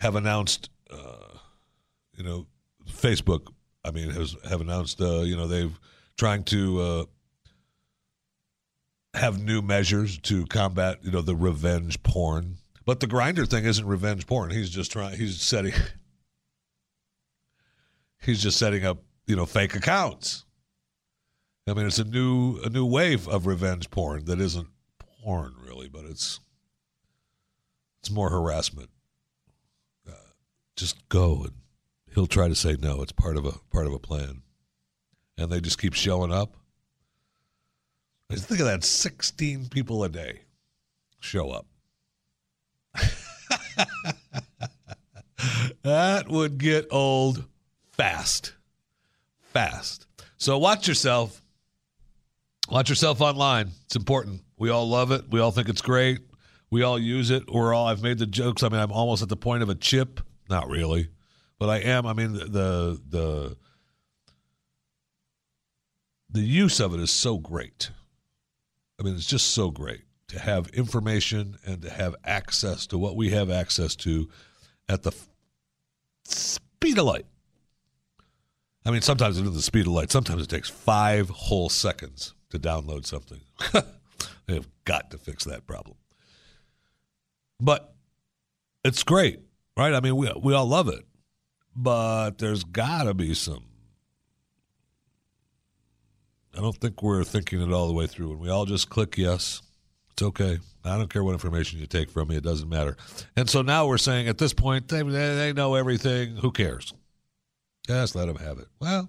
have 0.00 0.16
announced, 0.16 0.70
uh, 0.90 1.36
you 2.16 2.24
know, 2.24 2.46
Facebook. 2.88 3.48
I 3.84 3.90
mean, 3.90 4.10
has 4.10 4.36
have 4.48 4.60
announced, 4.60 5.00
uh, 5.00 5.20
you 5.20 5.36
know, 5.36 5.48
they've 5.48 5.78
trying 6.16 6.44
to 6.44 6.80
uh, 6.80 7.04
have 9.14 9.42
new 9.42 9.60
measures 9.60 10.18
to 10.18 10.46
combat, 10.46 10.98
you 11.02 11.10
know, 11.10 11.22
the 11.22 11.34
revenge 11.34 12.02
porn. 12.02 12.56
But 12.84 13.00
the 13.00 13.06
Grindr 13.06 13.48
thing 13.48 13.64
isn't 13.64 13.86
revenge 13.86 14.26
porn. 14.26 14.50
He's 14.50 14.70
just 14.70 14.92
trying. 14.92 15.16
He's 15.16 15.40
setting. 15.40 15.74
he's 18.22 18.42
just 18.42 18.58
setting 18.58 18.84
up, 18.84 18.98
you 19.26 19.36
know, 19.36 19.46
fake 19.46 19.74
accounts. 19.74 20.44
I 21.66 21.74
mean, 21.74 21.86
it's 21.86 21.98
a 21.98 22.04
new 22.04 22.58
a 22.64 22.68
new 22.68 22.84
wave 22.84 23.28
of 23.28 23.46
revenge 23.46 23.90
porn 23.90 24.24
that 24.24 24.40
isn't 24.40 24.68
porn 25.22 25.54
really, 25.64 25.88
but 25.88 26.04
it's 26.04 26.40
it's 28.00 28.10
more 28.10 28.30
harassment. 28.30 28.90
Uh, 30.08 30.14
just 30.76 31.08
go 31.08 31.42
and 31.44 31.52
he'll 32.14 32.26
try 32.26 32.48
to 32.48 32.54
say 32.56 32.76
no. 32.80 33.00
It's 33.02 33.12
part 33.12 33.36
of 33.36 33.44
a 33.44 33.52
part 33.70 33.86
of 33.86 33.92
a 33.92 34.00
plan, 34.00 34.42
and 35.38 35.50
they 35.50 35.60
just 35.60 35.80
keep 35.80 35.94
showing 35.94 36.32
up. 36.32 36.56
I 38.28 38.34
just 38.34 38.48
think 38.48 38.60
of 38.60 38.66
that: 38.66 38.82
sixteen 38.82 39.68
people 39.68 40.02
a 40.02 40.08
day 40.08 40.40
show 41.20 41.50
up. 41.50 41.66
that 45.82 46.28
would 46.28 46.58
get 46.58 46.88
old 46.90 47.44
fast, 47.92 48.54
fast. 49.40 50.06
So 50.36 50.58
watch 50.58 50.88
yourself. 50.88 51.41
Watch 52.72 52.88
yourself 52.88 53.20
online. 53.20 53.70
It's 53.84 53.96
important. 53.96 54.40
We 54.56 54.70
all 54.70 54.88
love 54.88 55.10
it. 55.10 55.28
We 55.28 55.40
all 55.40 55.50
think 55.50 55.68
it's 55.68 55.82
great. 55.82 56.20
We 56.70 56.82
all 56.82 56.98
use 56.98 57.30
it. 57.30 57.52
We're 57.52 57.74
all. 57.74 57.86
I've 57.86 58.02
made 58.02 58.16
the 58.16 58.24
jokes. 58.24 58.62
I 58.62 58.70
mean, 58.70 58.80
I'm 58.80 58.90
almost 58.90 59.22
at 59.22 59.28
the 59.28 59.36
point 59.36 59.62
of 59.62 59.68
a 59.68 59.74
chip. 59.74 60.22
Not 60.48 60.70
really, 60.70 61.10
but 61.58 61.68
I 61.68 61.80
am. 61.80 62.06
I 62.06 62.14
mean, 62.14 62.32
the 62.32 62.46
the 62.46 63.02
the, 63.10 63.56
the 66.30 66.40
use 66.40 66.80
of 66.80 66.94
it 66.94 67.00
is 67.00 67.10
so 67.10 67.36
great. 67.36 67.90
I 68.98 69.02
mean, 69.02 69.16
it's 69.16 69.26
just 69.26 69.50
so 69.50 69.70
great 69.70 70.04
to 70.28 70.38
have 70.38 70.68
information 70.68 71.58
and 71.66 71.82
to 71.82 71.90
have 71.90 72.16
access 72.24 72.86
to 72.86 72.96
what 72.96 73.16
we 73.16 73.28
have 73.32 73.50
access 73.50 73.94
to 73.96 74.30
at 74.88 75.02
the 75.02 75.12
speed 76.24 76.96
of 76.96 77.04
light. 77.04 77.26
I 78.86 78.92
mean, 78.92 79.02
sometimes 79.02 79.38
it's 79.38 79.50
the 79.50 79.60
speed 79.60 79.82
of 79.82 79.92
light. 79.92 80.10
Sometimes 80.10 80.42
it 80.42 80.48
takes 80.48 80.70
five 80.70 81.28
whole 81.28 81.68
seconds 81.68 82.32
to 82.52 82.58
download 82.58 83.06
something. 83.06 83.40
they 84.46 84.54
have 84.54 84.68
got 84.84 85.10
to 85.10 85.18
fix 85.18 85.44
that 85.44 85.66
problem. 85.66 85.96
But 87.58 87.94
it's 88.84 89.02
great, 89.02 89.40
right? 89.76 89.94
I 89.94 90.00
mean, 90.00 90.16
we 90.16 90.30
we 90.40 90.54
all 90.54 90.66
love 90.66 90.88
it, 90.88 91.04
but 91.74 92.38
there's 92.38 92.64
got 92.64 93.04
to 93.04 93.14
be 93.14 93.34
some. 93.34 93.64
I 96.56 96.60
don't 96.60 96.76
think 96.76 97.02
we're 97.02 97.24
thinking 97.24 97.62
it 97.62 97.72
all 97.72 97.86
the 97.86 97.94
way 97.94 98.06
through, 98.06 98.32
and 98.32 98.40
we 98.40 98.50
all 98.50 98.66
just 98.66 98.90
click 98.90 99.16
yes. 99.16 99.62
It's 100.12 100.22
okay. 100.22 100.58
I 100.84 100.98
don't 100.98 101.08
care 101.08 101.24
what 101.24 101.32
information 101.32 101.80
you 101.80 101.86
take 101.86 102.10
from 102.10 102.28
me; 102.28 102.36
it 102.36 102.44
doesn't 102.44 102.68
matter. 102.68 102.96
And 103.36 103.48
so 103.48 103.62
now 103.62 103.86
we're 103.86 103.98
saying 103.98 104.28
at 104.28 104.38
this 104.38 104.52
point 104.52 104.88
they 104.88 105.02
they 105.02 105.52
know 105.52 105.74
everything. 105.74 106.36
Who 106.36 106.50
cares? 106.50 106.92
Just 107.86 108.14
let 108.14 108.26
them 108.26 108.36
have 108.36 108.58
it. 108.58 108.66
Well, 108.80 109.08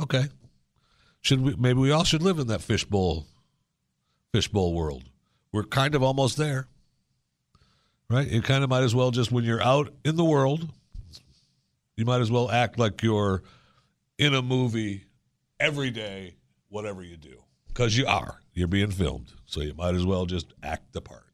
okay. 0.00 0.28
Should 1.22 1.40
we? 1.40 1.56
Maybe 1.56 1.78
we 1.80 1.90
all 1.90 2.04
should 2.04 2.22
live 2.22 2.38
in 2.38 2.48
that 2.48 2.60
fishbowl, 2.60 3.26
fishbowl 4.32 4.74
world 4.74 5.04
we're 5.52 5.64
kind 5.64 5.94
of 5.94 6.02
almost 6.02 6.36
there. 6.36 6.66
Right? 8.08 8.26
You 8.26 8.42
kind 8.42 8.64
of 8.64 8.70
might 8.70 8.82
as 8.82 8.94
well 8.94 9.10
just, 9.10 9.30
when 9.30 9.44
you're 9.44 9.62
out 9.62 9.92
in 10.04 10.16
the 10.16 10.24
world, 10.24 10.68
you 11.96 12.04
might 12.04 12.20
as 12.20 12.30
well 12.30 12.50
act 12.50 12.78
like 12.78 13.02
you're 13.02 13.42
in 14.18 14.34
a 14.34 14.42
movie 14.42 15.04
every 15.60 15.90
day, 15.90 16.34
whatever 16.68 17.02
you 17.02 17.16
do, 17.16 17.42
because 17.68 17.96
you 17.96 18.06
are. 18.06 18.38
You're 18.54 18.68
being 18.68 18.90
filmed. 18.90 19.32
So 19.46 19.62
you 19.62 19.72
might 19.74 19.94
as 19.94 20.04
well 20.04 20.26
just 20.26 20.52
act 20.62 20.92
the 20.92 21.00
part. 21.00 21.24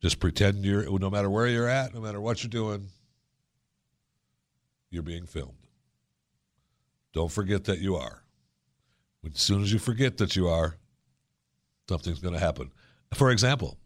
Just 0.00 0.18
pretend 0.18 0.64
you're, 0.64 0.98
no 0.98 1.10
matter 1.10 1.28
where 1.28 1.46
you're 1.46 1.68
at, 1.68 1.92
no 1.92 2.00
matter 2.00 2.20
what 2.20 2.42
you're 2.42 2.50
doing, 2.50 2.88
you're 4.90 5.02
being 5.02 5.26
filmed. 5.26 5.65
Don't 7.16 7.32
forget 7.32 7.64
that 7.64 7.78
you 7.78 7.96
are. 7.96 8.22
As 9.24 9.40
soon 9.40 9.62
as 9.62 9.72
you 9.72 9.78
forget 9.78 10.18
that 10.18 10.36
you 10.36 10.48
are, 10.48 10.76
something's 11.88 12.18
going 12.18 12.34
to 12.34 12.38
happen. 12.38 12.70
For 13.14 13.30
example, 13.30 13.78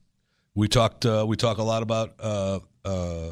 we 0.56 0.66
talked 0.66 1.06
uh, 1.06 1.24
we 1.28 1.36
talk 1.36 1.58
a 1.58 1.62
lot 1.62 1.84
about 1.84 2.14
uh, 2.18 2.58
uh, 2.84 3.30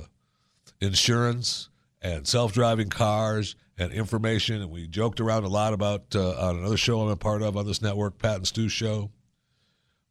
insurance 0.80 1.68
and 2.00 2.24
self-driving 2.28 2.90
cars 2.90 3.56
and 3.76 3.92
information, 3.92 4.62
and 4.62 4.70
we 4.70 4.86
joked 4.86 5.18
around 5.18 5.42
a 5.42 5.48
lot 5.48 5.72
about 5.72 6.14
uh, 6.14 6.46
on 6.48 6.58
another 6.58 6.76
show 6.76 7.00
I'm 7.00 7.08
a 7.08 7.16
part 7.16 7.42
of 7.42 7.56
on 7.56 7.66
this 7.66 7.82
network, 7.82 8.18
Pat 8.18 8.36
and 8.36 8.46
Stu 8.46 8.68
show. 8.68 9.10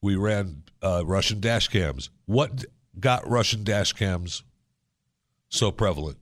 We 0.01 0.17
ran 0.17 0.63
uh, 0.81 1.03
Russian 1.05 1.39
dash 1.39 1.69
cams. 1.69 2.09
What 2.25 2.65
got 2.99 3.25
Russian 3.25 3.63
dash 3.63 3.93
cams 3.93 4.43
so 5.47 5.71
prevalent? 5.71 6.17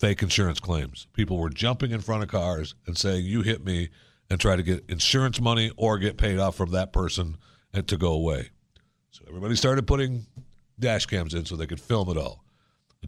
Fake 0.00 0.22
insurance 0.22 0.58
claims. 0.58 1.06
People 1.12 1.38
were 1.38 1.50
jumping 1.50 1.90
in 1.90 2.00
front 2.00 2.22
of 2.22 2.28
cars 2.30 2.74
and 2.86 2.96
saying, 2.96 3.24
"You 3.24 3.42
hit 3.42 3.64
me," 3.64 3.90
and 4.30 4.40
try 4.40 4.56
to 4.56 4.62
get 4.62 4.84
insurance 4.88 5.40
money 5.40 5.70
or 5.76 5.98
get 5.98 6.16
paid 6.16 6.38
off 6.38 6.56
from 6.56 6.70
that 6.70 6.92
person 6.92 7.36
and 7.72 7.86
to 7.86 7.98
go 7.98 8.12
away. 8.12 8.48
So 9.10 9.24
everybody 9.28 9.56
started 9.56 9.86
putting 9.86 10.26
dash 10.78 11.04
cams 11.06 11.34
in 11.34 11.44
so 11.44 11.54
they 11.54 11.66
could 11.66 11.80
film 11.80 12.08
it 12.08 12.16
all. 12.16 12.42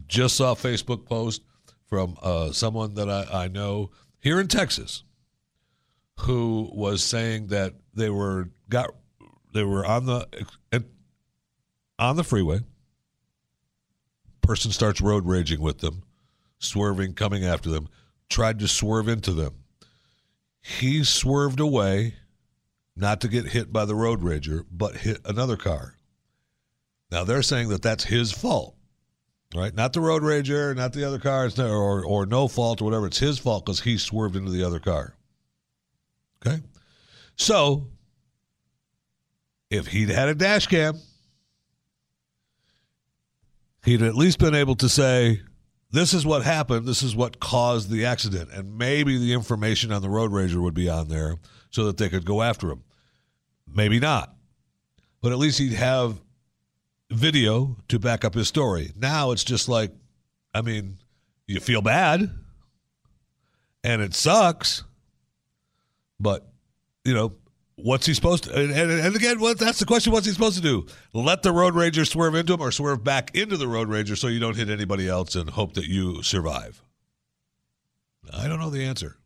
Just 0.07 0.35
saw 0.35 0.51
a 0.51 0.55
Facebook 0.55 1.05
post 1.05 1.41
from 1.87 2.15
uh, 2.21 2.51
someone 2.51 2.93
that 2.93 3.09
I, 3.09 3.45
I 3.45 3.47
know 3.47 3.91
here 4.19 4.39
in 4.39 4.47
Texas 4.47 5.03
who 6.21 6.69
was 6.73 7.03
saying 7.03 7.47
that 7.47 7.73
they 7.93 8.09
were 8.09 8.49
got 8.69 8.93
they 9.53 9.63
were 9.63 9.85
on 9.85 10.05
the 10.05 10.27
on 11.99 12.15
the 12.15 12.23
freeway. 12.23 12.59
Person 14.41 14.71
starts 14.71 15.01
road 15.01 15.25
raging 15.25 15.61
with 15.61 15.79
them, 15.79 16.03
swerving, 16.63 17.13
coming 17.13 17.45
after 17.45 17.69
them, 17.69 17.89
tried 18.29 18.59
to 18.59 18.67
swerve 18.67 19.07
into 19.07 19.31
them. 19.31 19.53
He 20.61 21.03
swerved 21.03 21.59
away, 21.59 22.15
not 22.95 23.21
to 23.21 23.27
get 23.27 23.47
hit 23.47 23.73
by 23.73 23.85
the 23.85 23.95
road 23.95 24.21
rager, 24.21 24.65
but 24.71 24.97
hit 24.97 25.19
another 25.25 25.57
car. 25.57 25.95
Now 27.11 27.23
they're 27.23 27.43
saying 27.43 27.69
that 27.69 27.81
that's 27.81 28.05
his 28.05 28.31
fault, 28.31 28.75
right? 29.53 29.73
Not 29.73 29.93
the 29.93 30.01
road 30.01 30.23
rager, 30.23 30.75
not 30.75 30.93
the 30.93 31.03
other 31.03 31.19
cars, 31.19 31.59
or 31.59 32.03
or 32.03 32.25
no 32.25 32.47
fault 32.47 32.81
or 32.81 32.85
whatever. 32.85 33.07
It's 33.07 33.19
his 33.19 33.37
fault 33.37 33.65
because 33.65 33.81
he 33.81 33.97
swerved 33.97 34.35
into 34.35 34.51
the 34.51 34.63
other 34.63 34.79
car. 34.79 35.15
Okay, 36.45 36.61
so 37.35 37.87
if 39.69 39.87
he'd 39.87 40.09
had 40.09 40.29
a 40.29 40.35
dash 40.35 40.67
cam, 40.67 40.97
he'd 43.83 44.01
at 44.01 44.15
least 44.15 44.39
been 44.39 44.55
able 44.55 44.75
to 44.75 44.89
say, 44.89 45.41
"This 45.93 46.13
is 46.13 46.25
what 46.25 46.43
happened. 46.43 46.85
This 46.85 47.01
is 47.03 47.15
what 47.15 47.39
caused 47.39 47.89
the 47.89 48.03
accident," 48.03 48.49
and 48.51 48.77
maybe 48.77 49.17
the 49.17 49.31
information 49.31 49.93
on 49.93 50.01
the 50.01 50.09
road 50.09 50.31
rager 50.31 50.61
would 50.61 50.73
be 50.73 50.89
on 50.89 51.07
there 51.07 51.37
so 51.69 51.85
that 51.85 51.97
they 51.97 52.09
could 52.09 52.25
go 52.25 52.41
after 52.41 52.69
him. 52.69 52.83
Maybe 53.65 53.99
not, 53.99 54.35
but 55.21 55.31
at 55.31 55.37
least 55.37 55.59
he'd 55.59 55.73
have 55.73 56.19
video 57.09 57.77
to 57.87 57.99
back 57.99 58.25
up 58.25 58.33
his 58.33 58.47
story. 58.47 58.91
Now 58.95 59.31
it's 59.31 59.43
just 59.43 59.69
like, 59.69 59.91
I 60.53 60.61
mean, 60.61 60.97
you 61.47 61.59
feel 61.59 61.81
bad 61.81 62.29
and 63.83 64.01
it 64.01 64.13
sucks, 64.13 64.83
but, 66.19 66.51
you 67.05 67.13
know, 67.13 67.33
what's 67.75 68.05
he 68.05 68.13
supposed 68.13 68.45
to, 68.45 68.55
and, 68.55 68.71
and, 68.71 68.91
and 68.91 69.15
again, 69.15 69.39
what, 69.39 69.57
that's 69.59 69.79
the 69.79 69.85
question, 69.85 70.13
what's 70.13 70.25
he 70.25 70.31
supposed 70.31 70.55
to 70.55 70.61
do? 70.61 70.85
Let 71.13 71.41
the 71.41 71.51
road 71.51 71.73
rager 71.73 72.07
swerve 72.07 72.35
into 72.35 72.53
him 72.53 72.61
or 72.61 72.71
swerve 72.71 73.03
back 73.03 73.35
into 73.35 73.57
the 73.57 73.67
road 73.67 73.89
rager 73.89 74.17
so 74.17 74.27
you 74.27 74.39
don't 74.39 74.55
hit 74.55 74.69
anybody 74.69 75.07
else 75.07 75.35
and 75.35 75.49
hope 75.49 75.73
that 75.73 75.85
you 75.85 76.21
survive? 76.23 76.81
I 78.31 78.47
don't 78.47 78.59
know 78.59 78.69
the 78.69 78.85
answer. 78.85 79.17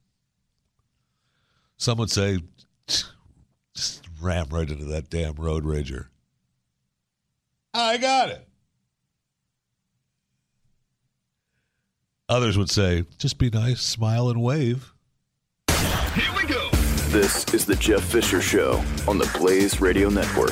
Some 1.77 1.97
would 1.99 2.09
say, 2.09 2.39
just 2.87 4.01
ram 4.21 4.47
right 4.49 4.69
into 4.69 4.85
that 4.85 5.09
damn 5.09 5.35
road 5.35 5.63
rager. 5.63 6.07
I 7.73 7.97
got 7.97 8.29
it. 8.29 8.47
Others 12.29 12.57
would 12.57 12.69
say, 12.69 13.05
just 13.17 13.37
be 13.37 13.49
nice, 13.49 13.81
smile, 13.81 14.29
and 14.29 14.41
wave. 14.41 14.93
This 17.11 17.45
is 17.53 17.65
the 17.65 17.75
Jeff 17.75 18.03
Fisher 18.03 18.41
Show 18.41 18.83
on 19.07 19.17
the 19.17 19.31
Blaze 19.39 19.79
Radio 19.79 20.09
Network. 20.09 20.51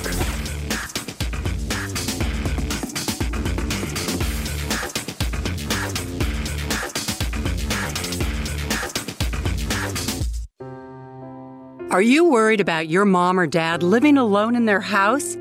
Are 11.92 12.02
you 12.02 12.24
worried 12.24 12.62
about 12.62 12.88
your 12.88 13.04
mom 13.04 13.38
or 13.38 13.48
dad 13.48 13.84
living 13.84 14.18
alone 14.18 14.56
in 14.56 14.64
their 14.66 14.80
house? 14.80 15.36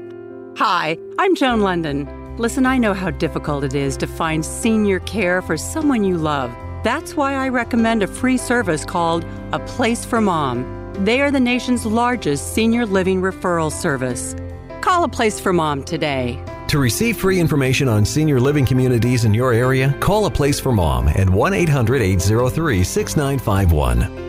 Hi, 0.56 0.98
I'm 1.20 1.36
Joan 1.36 1.60
London. 1.60 2.36
Listen, 2.38 2.66
I 2.66 2.76
know 2.76 2.92
how 2.92 3.10
difficult 3.10 3.62
it 3.62 3.76
is 3.76 3.96
to 3.98 4.08
find 4.08 4.44
senior 4.44 4.98
care 4.98 5.40
for 5.42 5.56
someone 5.56 6.02
you 6.02 6.18
love. 6.18 6.52
That's 6.82 7.14
why 7.14 7.34
I 7.34 7.50
recommend 7.50 8.02
a 8.02 8.08
free 8.08 8.36
service 8.36 8.84
called 8.84 9.24
A 9.52 9.60
Place 9.60 10.04
for 10.04 10.20
Mom. 10.20 10.83
They 11.00 11.20
are 11.20 11.32
the 11.32 11.40
nation's 11.40 11.84
largest 11.84 12.54
senior 12.54 12.86
living 12.86 13.20
referral 13.20 13.72
service. 13.72 14.36
Call 14.80 15.02
A 15.02 15.08
Place 15.08 15.40
for 15.40 15.52
Mom 15.52 15.82
today. 15.82 16.40
To 16.68 16.78
receive 16.78 17.16
free 17.16 17.40
information 17.40 17.88
on 17.88 18.04
senior 18.04 18.38
living 18.38 18.64
communities 18.64 19.24
in 19.24 19.34
your 19.34 19.52
area, 19.52 19.92
call 19.98 20.26
A 20.26 20.30
Place 20.30 20.60
for 20.60 20.70
Mom 20.70 21.08
at 21.08 21.28
1 21.28 21.52
800 21.52 22.00
803 22.00 22.84
6951. 22.84 24.24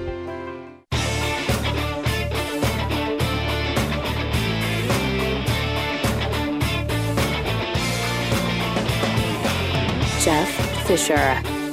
Jeff 10.19 10.87
Fisher. 10.87 11.64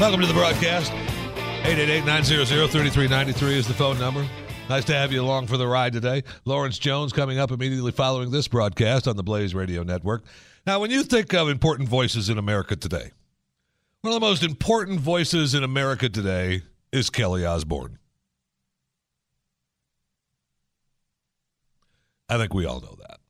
Welcome 0.00 0.20
to 0.22 0.26
the 0.26 0.34
broadcast. 0.34 0.90
888-900-3393 1.62 3.42
is 3.52 3.68
the 3.68 3.74
phone 3.74 3.96
number. 3.96 4.26
Nice 4.68 4.84
to 4.86 4.92
have 4.92 5.12
you 5.12 5.22
along 5.22 5.46
for 5.46 5.56
the 5.56 5.68
ride 5.68 5.92
today. 5.92 6.24
Lawrence 6.44 6.78
Jones 6.78 7.12
coming 7.12 7.38
up 7.38 7.52
immediately 7.52 7.92
following 7.92 8.32
this 8.32 8.48
broadcast 8.48 9.06
on 9.06 9.16
the 9.16 9.22
Blaze 9.22 9.54
Radio 9.54 9.84
Network. 9.84 10.24
Now, 10.66 10.80
when 10.80 10.90
you 10.90 11.04
think 11.04 11.32
of 11.32 11.48
important 11.48 11.88
voices 11.88 12.28
in 12.28 12.38
America 12.38 12.74
today, 12.74 13.12
one 14.00 14.12
of 14.12 14.20
the 14.20 14.26
most 14.26 14.42
important 14.42 14.98
voices 14.98 15.54
in 15.54 15.62
America 15.62 16.08
today 16.08 16.62
is 16.90 17.08
Kelly 17.08 17.46
Osbourne. 17.46 18.00
I 22.28 22.36
think 22.36 22.52
we 22.52 22.66
all 22.66 22.80
know 22.80 22.96
that. 23.00 23.20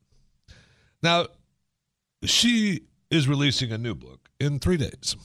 Now, 1.03 1.27
she 2.23 2.81
is 3.11 3.27
releasing 3.27 3.71
a 3.71 3.77
new 3.77 3.93
book 3.93 4.29
in 4.39 4.57
three 4.57 4.77
days. 4.77 5.15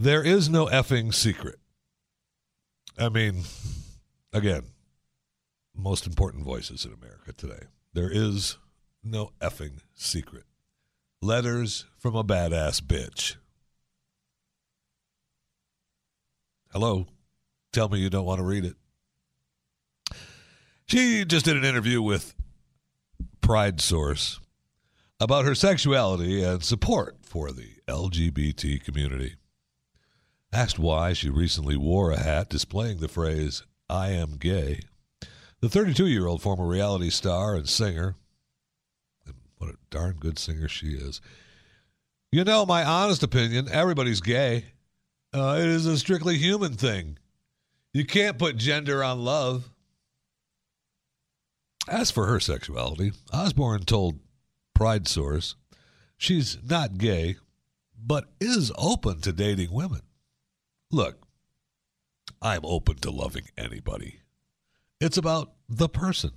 There 0.00 0.22
is 0.22 0.48
no 0.48 0.66
effing 0.66 1.12
secret. 1.12 1.56
I 2.96 3.08
mean, 3.08 3.42
again, 4.32 4.62
most 5.74 6.06
important 6.06 6.44
voices 6.44 6.84
in 6.84 6.92
America 6.92 7.32
today. 7.32 7.66
There 7.94 8.10
is 8.10 8.58
no 9.02 9.32
effing 9.40 9.80
secret. 9.94 10.44
Letters 11.20 11.86
from 11.98 12.14
a 12.14 12.22
badass 12.22 12.80
bitch. 12.80 13.36
Hello? 16.72 17.06
Tell 17.72 17.88
me 17.88 17.98
you 17.98 18.10
don't 18.10 18.24
want 18.26 18.38
to 18.38 18.44
read 18.44 18.64
it. 18.64 18.76
She 20.86 21.24
just 21.24 21.44
did 21.44 21.56
an 21.56 21.64
interview 21.64 22.00
with 22.00 22.34
Pride 23.40 23.80
Source 23.80 24.38
about 25.18 25.44
her 25.44 25.56
sexuality 25.56 26.42
and 26.44 26.62
support 26.62 27.16
for 27.22 27.50
the 27.50 27.68
LGBT 27.88 28.82
community. 28.84 29.34
Asked 30.52 30.78
why 30.78 31.12
she 31.12 31.28
recently 31.28 31.76
wore 31.76 32.10
a 32.10 32.18
hat 32.18 32.48
displaying 32.48 32.98
the 32.98 33.08
phrase, 33.08 33.64
I 33.90 34.10
am 34.10 34.36
gay, 34.36 34.80
the 35.60 35.68
32 35.68 36.06
year 36.06 36.26
old 36.26 36.40
former 36.40 36.66
reality 36.66 37.10
star 37.10 37.54
and 37.54 37.68
singer, 37.68 38.16
and 39.26 39.34
what 39.58 39.70
a 39.70 39.78
darn 39.90 40.16
good 40.16 40.38
singer 40.38 40.68
she 40.68 40.88
is, 40.88 41.20
You 42.32 42.44
know, 42.44 42.64
my 42.64 42.82
honest 42.82 43.22
opinion, 43.22 43.68
everybody's 43.70 44.20
gay. 44.22 44.66
Uh, 45.34 45.56
it 45.58 45.66
is 45.66 45.84
a 45.84 45.98
strictly 45.98 46.38
human 46.38 46.72
thing. 46.72 47.18
You 47.92 48.06
can't 48.06 48.38
put 48.38 48.56
gender 48.56 49.04
on 49.04 49.24
love. 49.24 49.70
As 51.86 52.10
for 52.10 52.26
her 52.26 52.40
sexuality, 52.40 53.12
Osbourne 53.32 53.84
told 53.84 54.20
Pride 54.74 55.08
Source 55.08 55.56
she's 56.16 56.58
not 56.62 56.96
gay, 56.98 57.36
but 57.98 58.26
is 58.40 58.72
open 58.78 59.20
to 59.22 59.32
dating 59.32 59.72
women. 59.72 60.00
Look, 60.90 61.26
I'm 62.40 62.64
open 62.64 62.96
to 62.98 63.10
loving 63.10 63.48
anybody. 63.58 64.20
It's 65.00 65.18
about 65.18 65.52
the 65.68 65.88
person. 65.88 66.32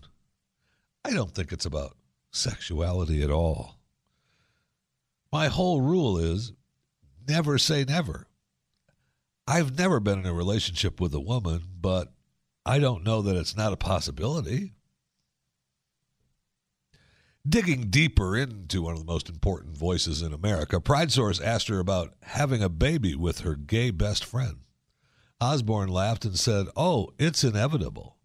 I 1.05 1.11
don't 1.11 1.33
think 1.33 1.53
it's 1.53 1.65
about 1.65 1.95
sexuality 2.31 3.23
at 3.23 3.31
all. 3.31 3.79
My 5.31 5.47
whole 5.47 5.79
rule 5.79 6.17
is 6.17 6.51
never 7.27 7.57
say 7.57 7.85
never. 7.85 8.27
I've 9.47 9.77
never 9.77 9.99
been 10.01 10.19
in 10.19 10.25
a 10.25 10.33
relationship 10.33 10.99
with 10.99 11.13
a 11.13 11.19
woman, 11.19 11.61
but 11.79 12.11
I 12.65 12.79
don't 12.79 13.03
know 13.03 13.21
that 13.21 13.37
it's 13.37 13.55
not 13.55 13.73
a 13.73 13.77
possibility. 13.77 14.73
Digging 17.47 17.89
deeper 17.89 18.37
into 18.37 18.83
one 18.83 18.93
of 18.93 18.99
the 18.99 19.11
most 19.11 19.27
important 19.27 19.75
voices 19.75 20.21
in 20.21 20.31
America, 20.31 20.79
Pride 20.79 21.11
Source 21.11 21.41
asked 21.41 21.69
her 21.69 21.79
about 21.79 22.13
having 22.21 22.61
a 22.61 22.69
baby 22.69 23.15
with 23.15 23.39
her 23.39 23.55
gay 23.55 23.89
best 23.89 24.23
friend. 24.23 24.57
Osbourne 25.39 25.89
laughed 25.89 26.23
and 26.23 26.37
said, 26.37 26.67
Oh, 26.75 27.09
it's 27.17 27.43
inevitable. 27.43 28.17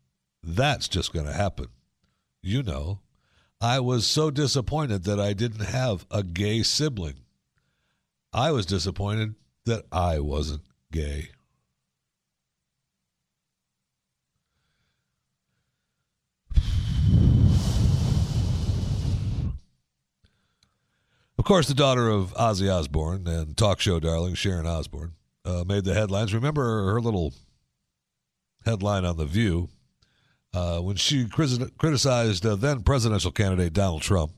That's 0.42 0.86
just 0.86 1.14
going 1.14 1.24
to 1.24 1.32
happen. 1.32 1.68
You 2.42 2.62
know, 2.62 3.00
I 3.58 3.80
was 3.80 4.06
so 4.06 4.30
disappointed 4.30 5.04
that 5.04 5.18
I 5.18 5.32
didn't 5.32 5.64
have 5.64 6.04
a 6.10 6.22
gay 6.22 6.62
sibling. 6.62 7.20
I 8.34 8.50
was 8.50 8.66
disappointed 8.66 9.34
that 9.64 9.86
I 9.90 10.18
wasn't 10.18 10.62
gay. 10.92 11.30
Course, 21.46 21.68
the 21.68 21.74
daughter 21.74 22.08
of 22.08 22.34
Ozzy 22.34 22.68
Osbourne 22.68 23.28
and 23.28 23.56
talk 23.56 23.78
show 23.78 24.00
darling 24.00 24.34
Sharon 24.34 24.66
Osbourne 24.66 25.12
uh, 25.44 25.62
made 25.64 25.84
the 25.84 25.94
headlines. 25.94 26.34
Remember 26.34 26.92
her 26.92 27.00
little 27.00 27.32
headline 28.64 29.04
on 29.04 29.16
The 29.16 29.26
View 29.26 29.68
uh, 30.52 30.80
when 30.80 30.96
she 30.96 31.28
criticized 31.28 32.44
uh, 32.44 32.56
then 32.56 32.82
presidential 32.82 33.30
candidate 33.30 33.72
Donald 33.72 34.02
Trump 34.02 34.32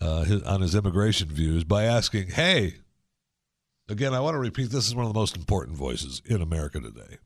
uh, 0.00 0.22
his, 0.22 0.40
on 0.44 0.60
his 0.60 0.76
immigration 0.76 1.28
views 1.30 1.64
by 1.64 1.82
asking, 1.82 2.28
Hey, 2.28 2.74
again, 3.88 4.14
I 4.14 4.20
want 4.20 4.36
to 4.36 4.38
repeat 4.38 4.70
this 4.70 4.86
is 4.86 4.94
one 4.94 5.04
of 5.04 5.12
the 5.12 5.18
most 5.18 5.36
important 5.36 5.76
voices 5.76 6.22
in 6.24 6.40
America 6.40 6.78
today. 6.78 7.18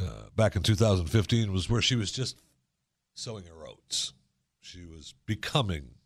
Uh, 0.00 0.30
back 0.34 0.56
in 0.56 0.62
2015 0.62 1.52
was 1.52 1.68
where 1.68 1.82
she 1.82 1.96
was 1.96 2.12
just 2.12 2.40
sowing 3.12 3.44
her 3.44 3.68
oats. 3.68 4.14
She 4.62 4.86
was 4.86 5.12
becoming 5.26 5.96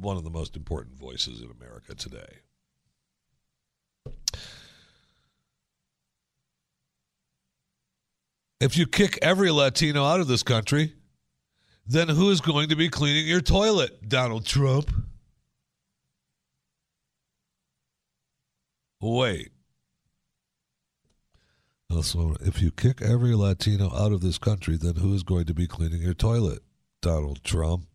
one 0.00 0.16
of 0.16 0.24
the 0.24 0.30
most 0.30 0.56
important 0.56 0.98
voices 0.98 1.40
in 1.40 1.50
America 1.50 1.94
today. 1.94 2.40
If 8.60 8.76
you 8.76 8.86
kick 8.86 9.18
every 9.20 9.50
Latino 9.50 10.04
out 10.04 10.20
of 10.20 10.28
this 10.28 10.42
country, 10.42 10.94
then 11.86 12.08
who 12.08 12.30
is 12.30 12.40
going 12.40 12.70
to 12.70 12.76
be 12.76 12.88
cleaning 12.88 13.26
your 13.26 13.42
toilet, 13.42 14.08
Donald 14.08 14.46
Trump? 14.46 14.90
Wait. 19.00 19.52
So 22.02 22.36
if 22.40 22.60
you 22.60 22.70
kick 22.70 23.00
every 23.00 23.34
Latino 23.34 23.86
out 23.94 24.12
of 24.12 24.20
this 24.20 24.38
country, 24.38 24.76
then 24.76 24.96
who 24.96 25.14
is 25.14 25.22
going 25.22 25.44
to 25.46 25.54
be 25.54 25.66
cleaning 25.66 26.02
your 26.02 26.14
toilet, 26.14 26.60
Donald 27.00 27.42
Trump? 27.44 27.86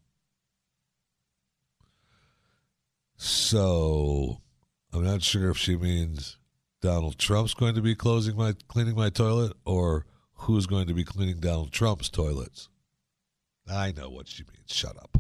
So 3.24 4.42
I'm 4.92 5.04
not 5.04 5.22
sure 5.22 5.52
if 5.52 5.58
she 5.58 5.76
means 5.76 6.38
Donald 6.82 7.20
Trump's 7.20 7.54
going 7.54 7.76
to 7.76 7.82
be 7.82 7.94
closing 7.94 8.36
my 8.36 8.56
cleaning 8.68 8.96
my 8.96 9.12
toilet 9.12 9.54
or 9.64 10.08
who's 10.34 10.66
going 10.66 10.88
to 10.88 10.96
be 10.96 11.04
cleaning 11.04 11.40
Donald 11.40 11.72
Trump's 11.72 12.10
toilets. 12.10 12.68
I 13.72 13.92
know 13.92 14.10
what 14.10 14.28
she 14.28 14.44
means. 14.44 14.74
Shut 14.74 14.98
up. 14.98 15.20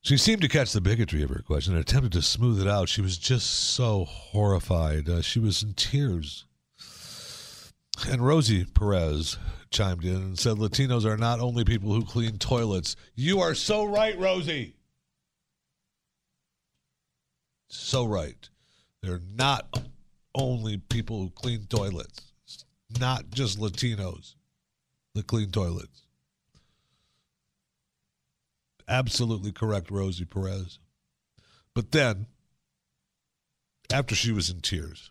She 0.00 0.16
seemed 0.16 0.42
to 0.42 0.48
catch 0.48 0.72
the 0.72 0.80
bigotry 0.80 1.24
of 1.24 1.30
her 1.30 1.42
question 1.44 1.72
and 1.72 1.82
attempted 1.82 2.12
to 2.12 2.22
smooth 2.22 2.62
it 2.62 2.68
out. 2.68 2.88
She 2.88 3.00
was 3.00 3.18
just 3.18 3.50
so 3.50 4.04
horrified. 4.04 5.08
Uh, 5.08 5.22
she 5.22 5.40
was 5.40 5.60
in 5.60 5.74
tears. 5.74 6.44
And 8.08 8.24
Rosie 8.24 8.64
Perez 8.64 9.38
chimed 9.70 10.04
in 10.04 10.14
and 10.14 10.38
said, 10.38 10.58
Latinos 10.58 11.04
are 11.04 11.16
not 11.16 11.40
only 11.40 11.64
people 11.64 11.92
who 11.92 12.04
clean 12.04 12.38
toilets. 12.38 12.94
You 13.16 13.40
are 13.40 13.56
so 13.56 13.84
right, 13.84 14.16
Rosie. 14.16 14.75
So 17.68 18.04
right. 18.04 18.48
They're 19.02 19.20
not 19.36 19.78
only 20.34 20.78
people 20.78 21.20
who 21.20 21.30
clean 21.30 21.66
toilets 21.68 22.26
not 23.00 23.30
just 23.30 23.58
Latinos 23.58 24.34
that 25.14 25.26
clean 25.26 25.50
toilets. 25.50 26.02
Absolutely 28.88 29.52
correct, 29.52 29.90
Rosie 29.90 30.24
Perez. 30.24 30.78
But 31.74 31.90
then, 31.90 32.26
after 33.92 34.14
she 34.14 34.32
was 34.32 34.48
in 34.48 34.60
tears, 34.60 35.10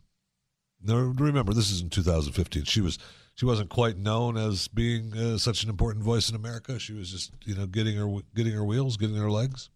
now 0.82 0.96
remember 0.96 1.54
this 1.54 1.72
is 1.72 1.82
in 1.82 1.90
2015. 1.90 2.64
She 2.64 2.82
was 2.82 2.98
she 3.36 3.46
wasn't 3.46 3.70
quite 3.70 3.98
known 3.98 4.38
as 4.38 4.70
being 4.70 5.14
uh, 5.14 5.38
such 5.38 5.64
an 5.64 5.70
important 5.70 6.06
voice 6.06 6.30
in 6.30 6.36
America. 6.36 6.80
She 6.80 6.94
was 6.94 7.12
just 7.12 7.34
you 7.44 7.56
know 7.56 7.66
getting 7.66 7.98
her 7.98 8.22
getting 8.34 8.54
her 8.54 8.64
wheels, 8.64 8.96
getting 8.98 9.18
her 9.18 9.32
legs. 9.32 9.70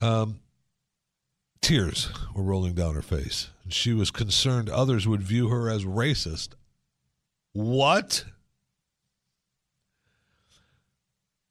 Um, 0.00 0.40
Tears 1.62 2.10
were 2.34 2.42
rolling 2.42 2.74
down 2.74 2.94
her 2.94 3.02
face, 3.02 3.50
and 3.62 3.72
she 3.72 3.92
was 3.92 4.10
concerned 4.10 4.68
others 4.68 5.06
would 5.06 5.22
view 5.22 5.48
her 5.48 5.68
as 5.68 5.84
racist. 5.84 6.50
What? 7.52 8.24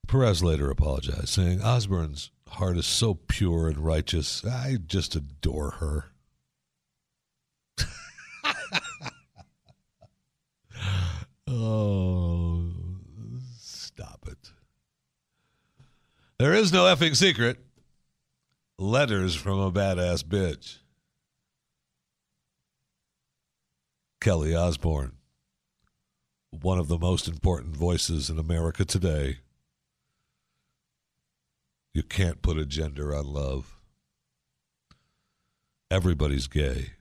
Perez 0.07 0.41
later 0.41 0.71
apologized, 0.71 1.29
saying, 1.29 1.61
Osbourne's 1.61 2.31
heart 2.47 2.77
is 2.77 2.87
so 2.87 3.13
pure 3.27 3.67
and 3.67 3.77
righteous. 3.77 4.43
I 4.43 4.77
just 4.83 5.15
adore 5.15 5.71
her. 5.79 6.05
oh, 11.47 12.71
stop 13.59 14.25
it. 14.27 14.51
There 16.39 16.53
is 16.53 16.73
no 16.73 16.85
effing 16.85 17.15
secret. 17.15 17.59
Letters 18.81 19.35
from 19.35 19.59
a 19.59 19.73
badass 19.73 20.23
bitch. 20.23 20.77
Kelly 24.21 24.55
Osbourne, 24.55 25.17
one 26.49 26.79
of 26.79 26.87
the 26.87 26.97
most 26.97 27.27
important 27.27 27.75
voices 27.75 28.29
in 28.29 28.39
America 28.39 28.85
today. 28.85 29.39
You 31.93 32.03
can't 32.03 32.41
put 32.41 32.57
a 32.57 32.65
gender 32.65 33.13
on 33.13 33.25
love. 33.25 33.75
Everybody's 35.91 36.47
gay. 36.47 36.91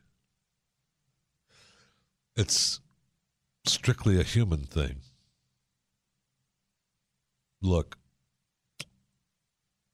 It's 2.34 2.80
strictly 3.64 4.18
a 4.18 4.24
human 4.24 4.64
thing. 4.64 4.96
Look, 7.62 7.98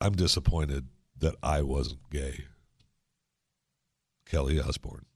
I'm 0.00 0.14
disappointed 0.14 0.86
that 1.18 1.34
I 1.42 1.62
wasn't 1.62 2.10
gay. 2.10 2.44
Kelly 4.26 4.60
Osbourne. 4.60 5.06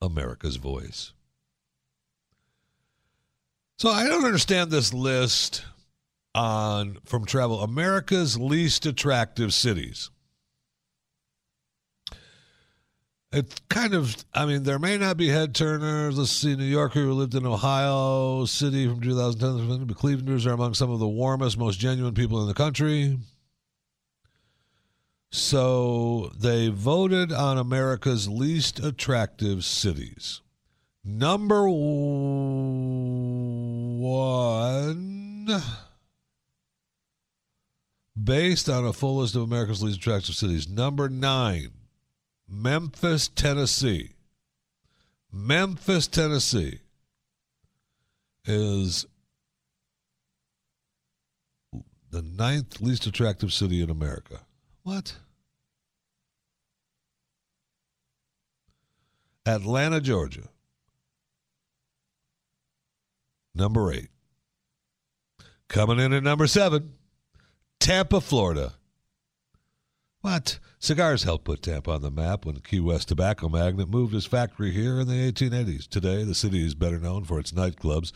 America's 0.00 0.56
voice. 0.56 1.12
So 3.78 3.90
I 3.90 4.06
don't 4.06 4.24
understand 4.24 4.70
this 4.70 4.94
list 4.94 5.64
on 6.34 6.98
from 7.04 7.24
travel 7.24 7.62
America's 7.62 8.38
least 8.38 8.86
attractive 8.86 9.52
cities. 9.52 10.10
It's 13.32 13.60
kind 13.68 13.92
of, 13.92 14.16
I 14.32 14.46
mean, 14.46 14.62
there 14.62 14.78
may 14.78 14.96
not 14.96 15.16
be 15.16 15.28
head 15.28 15.54
turners. 15.54 16.16
Let's 16.16 16.30
see, 16.30 16.56
New 16.56 16.64
Yorker 16.64 17.00
who 17.00 17.12
lived 17.12 17.34
in 17.34 17.44
Ohio 17.44 18.46
City 18.46 18.86
from 18.86 19.00
2010, 19.00 19.84
but 19.84 19.96
Clevelanders 19.96 20.46
are 20.46 20.52
among 20.52 20.74
some 20.74 20.90
of 20.90 21.00
the 21.00 21.08
warmest, 21.08 21.58
most 21.58 21.78
genuine 21.78 22.14
people 22.14 22.40
in 22.40 22.48
the 22.48 22.54
country. 22.54 23.18
So 25.30 26.30
they 26.38 26.68
voted 26.68 27.32
on 27.32 27.58
America's 27.58 28.28
least 28.28 28.78
attractive 28.80 29.64
cities. 29.64 30.40
Number 31.04 31.68
one 31.68 32.42
based 38.22 38.68
on 38.68 38.84
a 38.84 38.92
full 38.92 39.18
list 39.18 39.34
of 39.36 39.42
America's 39.42 39.82
least 39.82 39.98
attractive 39.98 40.34
cities. 40.34 40.68
Number 40.68 41.08
nine, 41.08 41.70
Memphis, 42.48 43.28
Tennessee. 43.28 44.12
Memphis, 45.32 46.06
Tennessee 46.06 46.80
is 48.46 49.06
the 52.10 52.22
ninth 52.22 52.80
least 52.80 53.06
attractive 53.06 53.52
city 53.52 53.82
in 53.82 53.90
America. 53.90 54.45
What? 54.86 55.16
Atlanta, 59.44 60.00
Georgia. 60.00 60.48
Number 63.52 63.92
eight. 63.92 64.10
Coming 65.68 65.98
in 65.98 66.12
at 66.12 66.22
number 66.22 66.46
seven, 66.46 66.92
Tampa, 67.80 68.20
Florida. 68.20 68.74
What? 70.20 70.60
Cigars 70.78 71.24
helped 71.24 71.46
put 71.46 71.62
Tampa 71.62 71.90
on 71.90 72.02
the 72.02 72.12
map 72.12 72.46
when 72.46 72.60
Key 72.60 72.78
West 72.78 73.08
tobacco 73.08 73.48
magnate 73.48 73.88
moved 73.88 74.14
his 74.14 74.26
factory 74.26 74.70
here 74.70 75.00
in 75.00 75.08
the 75.08 75.32
1880s. 75.32 75.88
Today, 75.88 76.22
the 76.22 76.32
city 76.32 76.64
is 76.64 76.76
better 76.76 77.00
known 77.00 77.24
for 77.24 77.40
its 77.40 77.50
nightclubs 77.50 78.12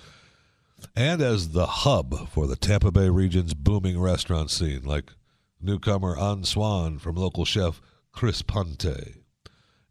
and 0.94 1.20
as 1.20 1.48
the 1.48 1.66
hub 1.66 2.28
for 2.28 2.46
the 2.46 2.54
Tampa 2.54 2.92
Bay 2.92 3.08
region's 3.08 3.54
booming 3.54 4.00
restaurant 4.00 4.52
scene, 4.52 4.84
like 4.84 5.10
newcomer 5.60 6.16
On 6.16 6.44
Swann 6.44 6.98
from 6.98 7.16
local 7.16 7.44
chef 7.44 7.80
Chris 8.12 8.42
Ponte, 8.42 9.22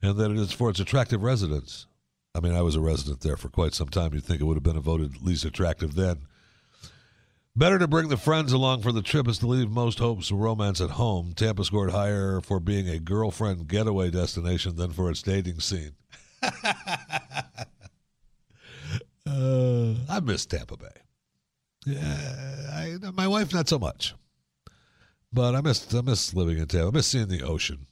and 0.01 0.17
that 0.17 0.31
it 0.31 0.37
is 0.37 0.51
for 0.51 0.69
its 0.69 0.79
attractive 0.79 1.23
residents. 1.23 1.87
I 2.35 2.39
mean, 2.39 2.53
I 2.53 2.61
was 2.61 2.75
a 2.75 2.81
resident 2.81 3.21
there 3.21 3.37
for 3.37 3.49
quite 3.49 3.73
some 3.73 3.89
time. 3.89 4.13
You'd 4.13 4.23
think 4.23 4.41
it 4.41 4.45
would 4.45 4.57
have 4.57 4.63
been 4.63 4.77
a 4.77 4.81
voted 4.81 5.21
least 5.21 5.45
attractive 5.45 5.95
then. 5.95 6.27
Better 7.55 7.79
to 7.79 7.87
bring 7.87 8.09
the 8.09 8.17
friends 8.17 8.53
along 8.53 8.83
for 8.83 8.91
the 8.91 9.01
trip 9.01 9.27
as 9.27 9.39
to 9.39 9.47
leave 9.47 9.69
most 9.69 9.99
hopes 9.99 10.31
of 10.31 10.37
romance 10.37 10.79
at 10.79 10.91
home. 10.91 11.33
Tampa 11.35 11.65
scored 11.65 11.91
higher 11.91 12.39
for 12.39 12.59
being 12.59 12.87
a 12.87 12.99
girlfriend 12.99 13.67
getaway 13.67 14.09
destination 14.11 14.75
than 14.75 14.91
for 14.91 15.09
its 15.09 15.21
dating 15.21 15.59
scene. 15.59 15.91
uh, 16.43 16.51
I 19.27 20.19
miss 20.23 20.45
Tampa 20.45 20.77
Bay. 20.77 20.87
Yeah, 21.85 22.69
I, 22.71 23.11
my 23.13 23.27
wife 23.27 23.53
not 23.53 23.67
so 23.67 23.79
much, 23.79 24.13
but 25.31 25.55
I 25.55 25.61
miss 25.61 25.93
I 25.93 26.01
miss 26.01 26.33
living 26.33 26.57
in 26.57 26.67
Tampa. 26.67 26.87
I 26.87 26.91
miss 26.91 27.07
seeing 27.07 27.27
the 27.27 27.43
ocean, 27.43 27.87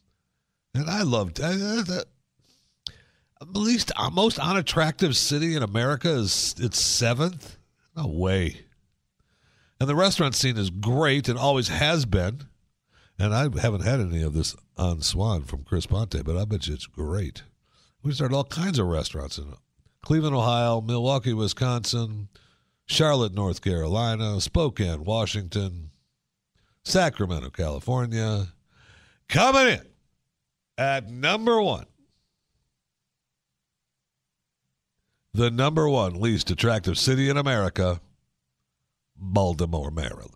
and 0.74 0.90
I 0.90 1.04
loved 1.04 1.42
I, 1.42 1.54
the 3.40 3.60
least 3.60 3.92
uh, 3.96 4.10
most 4.10 4.40
unattractive 4.40 5.16
city 5.16 5.56
in 5.56 5.64
America 5.64 6.10
is 6.10 6.56
it's 6.60 6.80
seventh. 6.80 7.58
No 7.96 8.08
way. 8.08 8.62
And 9.80 9.88
the 9.88 9.96
restaurant 9.96 10.36
scene 10.36 10.58
is 10.58 10.70
great 10.70 11.30
and 11.30 11.38
always 11.38 11.68
has 11.68 12.06
been. 12.06 12.42
And 13.20 13.34
I 13.34 13.44
haven't 13.60 13.84
had 13.84 14.00
any 14.00 14.22
of 14.22 14.34
this 14.34 14.56
On 14.78 15.02
Swann 15.02 15.44
from 15.44 15.64
Chris 15.64 15.88
Ponte, 15.88 16.24
but 16.24 16.38
I 16.38 16.46
bet 16.46 16.68
you 16.68 16.74
it's 16.74 16.86
great. 16.86 17.44
We 18.04 18.12
started 18.14 18.36
all 18.36 18.44
kinds 18.44 18.80
of 18.80 18.88
restaurants 18.88 19.38
in 19.38 19.54
Cleveland, 20.04 20.36
Ohio, 20.36 20.82
Milwaukee, 20.82 21.34
Wisconsin, 21.34 22.30
Charlotte, 22.86 23.34
North 23.34 23.62
Carolina, 23.62 24.40
Spokane, 24.40 25.04
Washington, 25.04 25.90
Sacramento, 26.88 27.50
California. 27.50 28.48
Coming 29.28 29.68
in 29.68 29.82
at 30.78 31.10
number 31.10 31.62
one. 31.62 31.86
The 35.34 35.52
number 35.52 35.88
one 35.88 36.20
least 36.20 36.50
attractive 36.50 36.98
city 36.98 37.30
in 37.30 37.38
America, 37.38 38.02
Baltimore, 39.16 39.92
Maryland. 39.92 40.32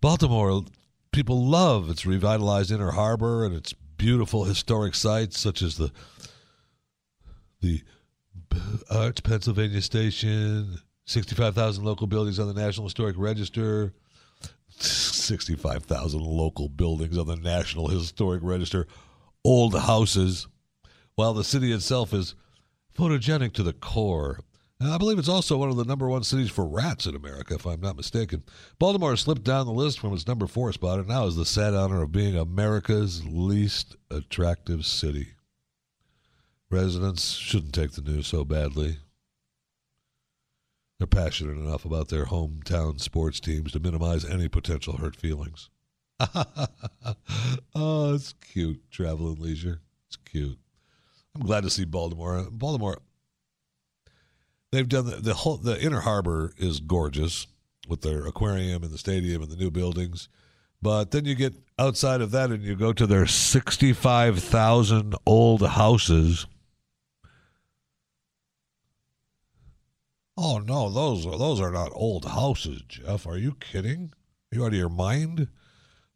Baltimore, 0.00 0.62
people 1.12 1.44
love 1.44 1.90
its 1.90 2.06
revitalized 2.06 2.70
inner 2.70 2.92
harbor 2.92 3.44
and 3.44 3.54
its 3.54 3.72
beautiful 3.72 4.44
historic 4.44 4.94
sites 4.94 5.38
such 5.38 5.62
as 5.62 5.76
the 5.76 5.90
the 7.60 7.82
Arts 8.90 9.20
Pennsylvania 9.20 9.80
Station, 9.80 10.78
65,000 11.06 11.84
local 11.84 12.06
buildings 12.06 12.38
on 12.38 12.46
the 12.46 12.54
National 12.54 12.86
Historic 12.86 13.16
Register, 13.18 13.92
65,000 14.70 16.20
local 16.20 16.68
buildings 16.68 17.18
on 17.18 17.26
the 17.26 17.36
National 17.36 17.88
Historic 17.88 18.42
Register, 18.42 18.86
old 19.44 19.78
houses, 19.78 20.48
while 21.14 21.34
the 21.34 21.44
city 21.44 21.72
itself 21.72 22.12
is 22.12 22.34
photogenic 22.96 23.52
to 23.52 23.62
the 23.62 23.72
core. 23.72 24.40
I 24.80 24.98
believe 24.98 25.18
it's 25.18 25.28
also 25.28 25.56
one 25.56 25.70
of 25.70 25.76
the 25.76 25.84
number 25.84 26.08
one 26.08 26.24
cities 26.24 26.50
for 26.50 26.66
rats 26.66 27.06
in 27.06 27.14
America, 27.14 27.54
if 27.54 27.66
I'm 27.66 27.80
not 27.80 27.96
mistaken. 27.96 28.42
Baltimore 28.78 29.16
slipped 29.16 29.44
down 29.44 29.66
the 29.66 29.72
list 29.72 29.98
from 29.98 30.12
its 30.12 30.26
number 30.26 30.46
four 30.46 30.72
spot 30.72 30.98
and 30.98 31.08
now 31.08 31.24
has 31.24 31.36
the 31.36 31.46
sad 31.46 31.74
honor 31.74 32.02
of 32.02 32.12
being 32.12 32.36
America's 32.36 33.24
least 33.24 33.96
attractive 34.10 34.84
city. 34.84 35.28
Residents 36.70 37.32
shouldn't 37.32 37.72
take 37.72 37.92
the 37.92 38.02
news 38.02 38.26
so 38.26 38.44
badly. 38.44 38.98
They're 41.04 41.22
passionate 41.22 41.58
enough 41.58 41.84
about 41.84 42.08
their 42.08 42.24
hometown 42.24 42.98
sports 42.98 43.38
teams 43.38 43.72
to 43.72 43.78
minimize 43.78 44.24
any 44.24 44.48
potential 44.48 44.96
hurt 44.96 45.14
feelings. 45.14 45.68
oh, 47.74 48.14
it's 48.14 48.32
cute. 48.32 48.90
Travel 48.90 49.28
and 49.28 49.38
leisure. 49.38 49.82
It's 50.06 50.16
cute. 50.16 50.56
I'm 51.34 51.42
glad 51.42 51.64
to 51.64 51.68
see 51.68 51.84
Baltimore. 51.84 52.46
Baltimore. 52.50 53.02
They've 54.72 54.88
done 54.88 55.04
the, 55.04 55.16
the 55.16 55.34
whole. 55.34 55.58
The 55.58 55.78
inner 55.78 56.00
harbor 56.00 56.54
is 56.56 56.80
gorgeous 56.80 57.48
with 57.86 58.00
their 58.00 58.24
aquarium 58.26 58.82
and 58.82 58.90
the 58.90 58.96
stadium 58.96 59.42
and 59.42 59.50
the 59.50 59.56
new 59.56 59.70
buildings. 59.70 60.30
But 60.80 61.10
then 61.10 61.26
you 61.26 61.34
get 61.34 61.52
outside 61.78 62.22
of 62.22 62.30
that 62.30 62.48
and 62.48 62.62
you 62.62 62.76
go 62.76 62.94
to 62.94 63.06
their 63.06 63.26
65,000 63.26 65.14
old 65.26 65.68
houses. 65.68 66.46
Oh 70.36 70.58
no, 70.58 70.90
those 70.90 71.24
are 71.26 71.38
those 71.38 71.60
are 71.60 71.70
not 71.70 71.92
old 71.92 72.24
houses, 72.24 72.82
Jeff. 72.88 73.24
Are 73.26 73.38
you 73.38 73.54
kidding? 73.54 74.12
Are 74.52 74.56
you 74.56 74.64
out 74.64 74.68
of 74.68 74.74
your 74.74 74.88
mind? 74.88 75.48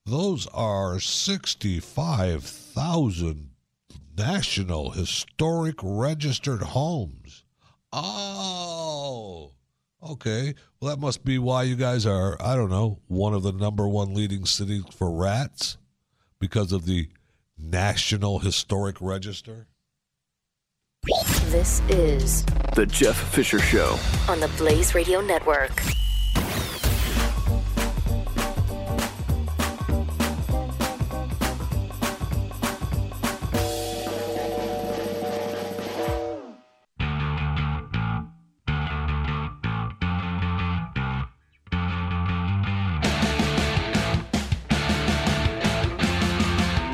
Those 0.04 0.46
are 0.48 0.98
65,000 0.98 3.50
National 4.16 4.90
Historic 4.90 5.76
Registered 5.83 6.62
Homes. 6.62 7.44
Oh, 7.92 9.52
okay. 10.02 10.54
Well, 10.81 10.90
that 10.90 11.00
must 11.00 11.24
be 11.24 11.38
why 11.38 11.62
you 11.64 11.76
guys 11.76 12.07
are, 12.07 12.40
I 12.40 12.57
don't 12.57 12.70
know, 12.70 13.00
one 13.07 13.35
of 13.35 13.42
the 13.42 13.52
number 13.52 13.87
one 13.87 14.14
leading 14.14 14.46
cities 14.46 14.85
for 14.90 15.12
rats 15.12 15.76
because 16.40 16.72
of 16.72 16.87
the 16.87 17.11
National 17.59 18.38
Historic 18.38 18.96
Register. 19.00 19.66
This 21.02 21.80
is 21.88 22.44
The 22.74 22.84
Jeff 22.87 23.16
Fisher 23.16 23.58
Show. 23.61 23.98
on 24.28 24.40
the 24.40 24.48
Blaze 24.58 24.94
Radio 24.94 25.20
Network. 25.20 25.80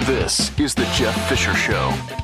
This 0.07 0.57
is 0.59 0.75
The 0.75 0.85
Jeff 0.95 1.29
Fisher 1.29 1.55
Show. 1.55 2.24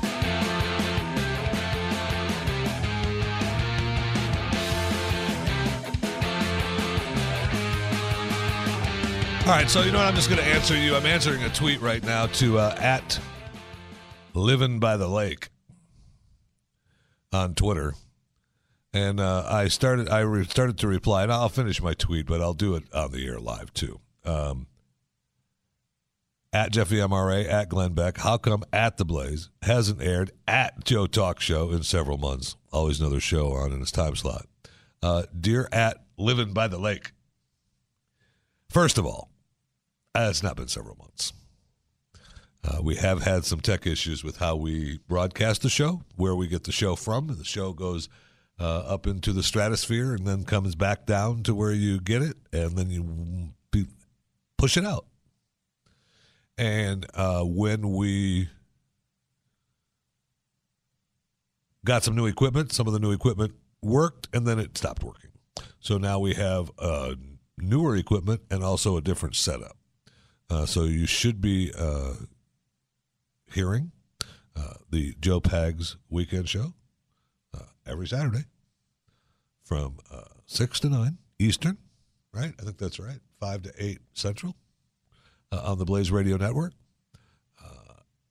All 9.50 9.56
right, 9.56 9.68
so 9.68 9.82
you 9.82 9.90
know 9.90 9.98
what? 9.98 10.06
I'm 10.06 10.14
just 10.14 10.30
going 10.30 10.40
to 10.40 10.46
answer 10.46 10.76
you. 10.76 10.94
I'm 10.94 11.06
answering 11.06 11.42
a 11.42 11.48
tweet 11.48 11.80
right 11.80 12.04
now 12.04 12.26
to 12.26 12.60
uh, 12.60 12.76
at 12.78 13.18
Living 14.32 14.78
by 14.78 14.96
the 14.96 15.08
Lake 15.08 15.48
on 17.32 17.56
Twitter, 17.56 17.94
and 18.92 19.18
uh, 19.18 19.44
I 19.48 19.66
started. 19.66 20.08
I 20.08 20.20
re- 20.20 20.44
started 20.44 20.78
to 20.78 20.86
reply, 20.86 21.24
and 21.24 21.32
I'll 21.32 21.48
finish 21.48 21.82
my 21.82 21.94
tweet, 21.94 22.26
but 22.26 22.40
I'll 22.40 22.54
do 22.54 22.76
it 22.76 22.84
on 22.94 23.10
the 23.10 23.26
air 23.26 23.40
live 23.40 23.74
too. 23.74 23.98
Um, 24.24 24.68
at 26.52 26.70
Jeffy 26.70 26.98
MRA, 26.98 27.44
at 27.48 27.70
Glenn 27.70 27.92
Beck. 27.92 28.18
How 28.18 28.38
come 28.38 28.62
at 28.72 28.98
the 28.98 29.04
Blaze 29.04 29.50
hasn't 29.62 30.00
aired 30.00 30.30
at 30.46 30.84
Joe 30.84 31.08
Talk 31.08 31.40
Show 31.40 31.72
in 31.72 31.82
several 31.82 32.18
months? 32.18 32.54
Always 32.72 33.00
another 33.00 33.18
show 33.18 33.54
on 33.54 33.72
in 33.72 33.82
its 33.82 33.90
time 33.90 34.14
slot. 34.14 34.46
Uh, 35.02 35.24
dear 35.36 35.68
at 35.72 36.04
Living 36.16 36.52
by 36.52 36.68
the 36.68 36.78
Lake. 36.78 37.10
First 38.68 38.96
of 38.96 39.04
all, 39.04 39.29
uh, 40.14 40.28
it's 40.30 40.42
not 40.42 40.56
been 40.56 40.68
several 40.68 40.96
months. 40.96 41.32
Uh, 42.62 42.82
we 42.82 42.96
have 42.96 43.22
had 43.22 43.44
some 43.44 43.60
tech 43.60 43.86
issues 43.86 44.22
with 44.22 44.36
how 44.36 44.54
we 44.54 44.98
broadcast 45.08 45.62
the 45.62 45.70
show, 45.70 46.02
where 46.16 46.34
we 46.34 46.46
get 46.46 46.64
the 46.64 46.72
show 46.72 46.94
from. 46.94 47.26
The 47.28 47.44
show 47.44 47.72
goes 47.72 48.08
uh, 48.58 48.80
up 48.80 49.06
into 49.06 49.32
the 49.32 49.42
stratosphere 49.42 50.14
and 50.14 50.26
then 50.26 50.44
comes 50.44 50.74
back 50.74 51.06
down 51.06 51.42
to 51.44 51.54
where 51.54 51.72
you 51.72 52.00
get 52.00 52.20
it, 52.20 52.36
and 52.52 52.76
then 52.76 52.90
you 52.90 53.54
push 54.58 54.76
it 54.76 54.84
out. 54.84 55.06
And 56.58 57.06
uh, 57.14 57.42
when 57.42 57.92
we 57.92 58.50
got 61.82 62.04
some 62.04 62.14
new 62.14 62.26
equipment, 62.26 62.72
some 62.72 62.86
of 62.86 62.92
the 62.92 62.98
new 62.98 63.12
equipment 63.12 63.54
worked, 63.80 64.28
and 64.34 64.46
then 64.46 64.58
it 64.58 64.76
stopped 64.76 65.02
working. 65.02 65.30
So 65.78 65.96
now 65.96 66.18
we 66.18 66.34
have 66.34 66.70
uh, 66.78 67.14
newer 67.56 67.96
equipment 67.96 68.42
and 68.50 68.62
also 68.62 68.98
a 68.98 69.00
different 69.00 69.36
setup. 69.36 69.78
Uh, 70.50 70.66
so 70.66 70.82
you 70.82 71.06
should 71.06 71.40
be 71.40 71.72
uh, 71.78 72.14
hearing 73.52 73.92
uh, 74.56 74.74
the 74.90 75.14
Joe 75.20 75.40
Pags 75.40 75.94
weekend 76.08 76.48
show 76.48 76.74
uh, 77.54 77.66
every 77.86 78.08
Saturday 78.08 78.44
from 79.62 79.98
uh, 80.10 80.22
6 80.46 80.80
to 80.80 80.88
9 80.88 81.18
Eastern, 81.38 81.78
right? 82.34 82.52
I 82.58 82.62
think 82.64 82.78
that's 82.78 82.98
right. 82.98 83.20
5 83.38 83.62
to 83.62 83.72
8 83.78 83.98
Central 84.12 84.56
uh, 85.52 85.62
on 85.64 85.78
the 85.78 85.84
Blaze 85.84 86.10
Radio 86.10 86.36
Network. 86.36 86.72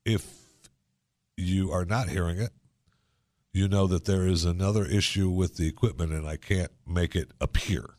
if 0.05 0.39
you 1.37 1.71
are 1.71 1.85
not 1.85 2.09
hearing 2.09 2.39
it, 2.39 2.49
you 3.53 3.67
know 3.67 3.85
that 3.87 4.05
there 4.05 4.25
is 4.27 4.43
another 4.43 4.83
issue 4.83 5.29
with 5.29 5.55
the 5.55 5.67
equipment 5.67 6.11
and 6.11 6.27
I 6.27 6.35
can't 6.35 6.71
make 6.85 7.15
it 7.15 7.31
appear. 7.39 7.91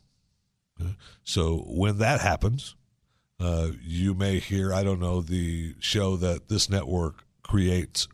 So 1.23 1.63
when 1.67 1.99
that 1.99 2.21
happens, 2.21 2.75
uh, 3.41 3.71
you 3.81 4.13
may 4.13 4.39
hear, 4.39 4.73
I 4.73 4.83
don't 4.83 4.99
know, 4.99 5.21
the 5.21 5.75
show 5.79 6.15
that 6.17 6.47
this 6.47 6.69
network 6.69 7.23
creates 7.41 8.07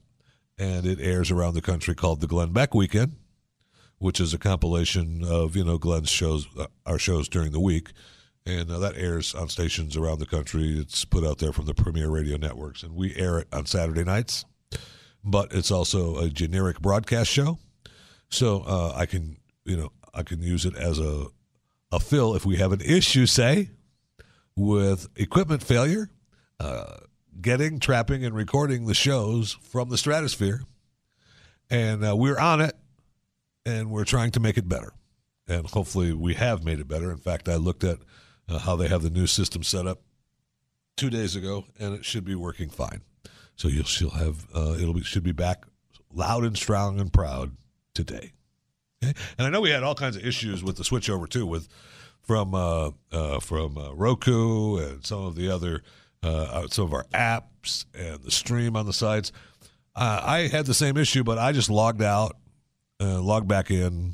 and 0.58 0.86
it 0.86 1.00
airs 1.00 1.30
around 1.30 1.54
the 1.54 1.62
country 1.62 1.94
called 1.94 2.22
the 2.22 2.28
Glenn 2.28 2.54
Beck 2.54 2.74
Weekend, 2.74 3.18
which 4.00 4.20
is 4.20 4.34
a 4.34 4.40
compilation 4.40 5.24
of, 5.24 5.56
you 5.56 5.64
know, 5.64 5.78
Glenn's 5.78 6.10
shows, 6.10 6.48
uh, 6.58 6.68
our 6.86 6.98
shows 6.98 7.30
during 7.30 7.52
the 7.52 7.60
week. 7.60 7.92
And 8.46 8.72
uh, 8.72 8.80
that 8.80 8.96
airs 8.96 9.36
on 9.36 9.50
stations 9.50 9.98
around 9.98 10.20
the 10.20 10.26
country. 10.26 10.80
It's 10.80 11.04
put 11.04 11.26
out 11.26 11.40
there 11.40 11.52
from 11.52 11.66
the 11.66 11.74
premier 11.74 12.10
radio 12.10 12.38
networks, 12.38 12.82
and 12.82 12.96
we 12.96 13.14
air 13.16 13.40
it 13.40 13.48
on 13.52 13.66
Saturday 13.66 14.06
nights. 14.06 14.46
But 15.24 15.54
it's 15.54 15.72
also 15.72 16.18
a 16.20 16.30
generic 16.30 16.80
broadcast 16.80 17.30
show, 17.30 17.60
so 18.30 18.62
uh, 18.62 18.94
I 18.96 19.06
can, 19.06 19.36
you 19.66 19.76
know, 19.76 19.92
I 20.14 20.24
can 20.24 20.42
use 20.42 20.66
it 20.66 20.78
as 20.78 20.98
a 20.98 21.26
a 21.92 22.00
fill 22.00 22.36
if 22.36 22.46
we 22.46 22.58
have 22.58 22.72
an 22.72 22.82
issue, 22.82 23.26
say, 23.26 23.70
with 24.58 25.08
equipment 25.16 25.64
failure, 25.64 26.10
uh, 26.60 26.98
getting, 27.40 27.80
trapping, 27.80 28.26
and 28.26 28.36
recording 28.36 28.88
the 28.88 28.96
shows 28.96 29.54
from 29.62 29.90
the 29.90 29.98
stratosphere. 29.98 30.64
And 31.70 32.04
uh, 32.04 32.16
we're 32.16 32.40
on 32.40 32.60
it, 32.60 32.76
and 33.66 33.92
we're 33.92 34.06
trying 34.06 34.32
to 34.32 34.40
make 34.40 34.58
it 34.58 34.68
better. 34.68 34.94
And 35.48 35.66
hopefully, 35.68 36.12
we 36.12 36.34
have 36.34 36.66
made 36.66 36.80
it 36.80 36.88
better. 36.88 37.12
In 37.12 37.18
fact, 37.18 37.48
I 37.48 37.56
looked 37.56 37.84
at 37.84 38.00
uh, 38.50 38.60
how 38.60 38.76
they 38.76 38.88
have 38.88 39.04
the 39.04 39.10
new 39.10 39.28
system 39.28 39.64
set 39.64 39.86
up 39.86 40.02
two 40.96 41.10
days 41.10 41.36
ago, 41.36 41.66
and 41.80 41.94
it 41.94 42.04
should 42.04 42.26
be 42.26 42.36
working 42.36 42.70
fine. 42.70 43.02
So 43.56 43.68
you'll 43.68 43.86
still 43.86 44.12
have 44.12 44.46
uh, 44.54 44.76
it'll 44.80 44.94
be 44.94 45.04
should 45.04 45.24
be 45.24 45.32
back 45.32 45.66
loud 46.14 46.44
and 46.44 46.58
strong 46.58 47.00
and 47.00 47.12
proud 47.12 47.56
today. 47.94 48.34
Okay? 49.04 49.14
And 49.38 49.48
I 49.48 49.50
know 49.50 49.62
we 49.62 49.70
had 49.70 49.84
all 49.84 49.96
kinds 49.96 50.16
of 50.16 50.26
issues 50.26 50.64
with 50.64 50.78
the 50.78 50.84
switchover 50.84 51.30
too, 51.30 51.46
with 51.46 51.68
from 52.28 52.54
uh, 52.54 52.92
uh, 53.12 53.40
from 53.40 53.78
uh, 53.78 53.94
Roku 53.94 54.78
and 54.78 55.04
some 55.06 55.24
of 55.24 55.36
the 55.36 55.50
other 55.50 55.82
uh, 56.22 56.68
some 56.68 56.86
of 56.86 56.94
our 56.94 57.06
apps 57.14 57.86
and 57.98 58.22
the 58.22 58.32
stream 58.32 58.76
on 58.76 58.86
the 58.86 58.94
sites. 58.94 59.32
Uh, 59.96 60.22
I 60.24 60.48
had 60.48 60.66
the 60.66 60.74
same 60.74 60.98
issue, 60.98 61.24
but 61.24 61.40
I 61.40 61.54
just 61.54 61.70
logged 61.70 62.04
out, 62.04 62.36
uh, 63.00 63.20
logged 63.20 63.48
back 63.48 63.72
in, 63.72 64.14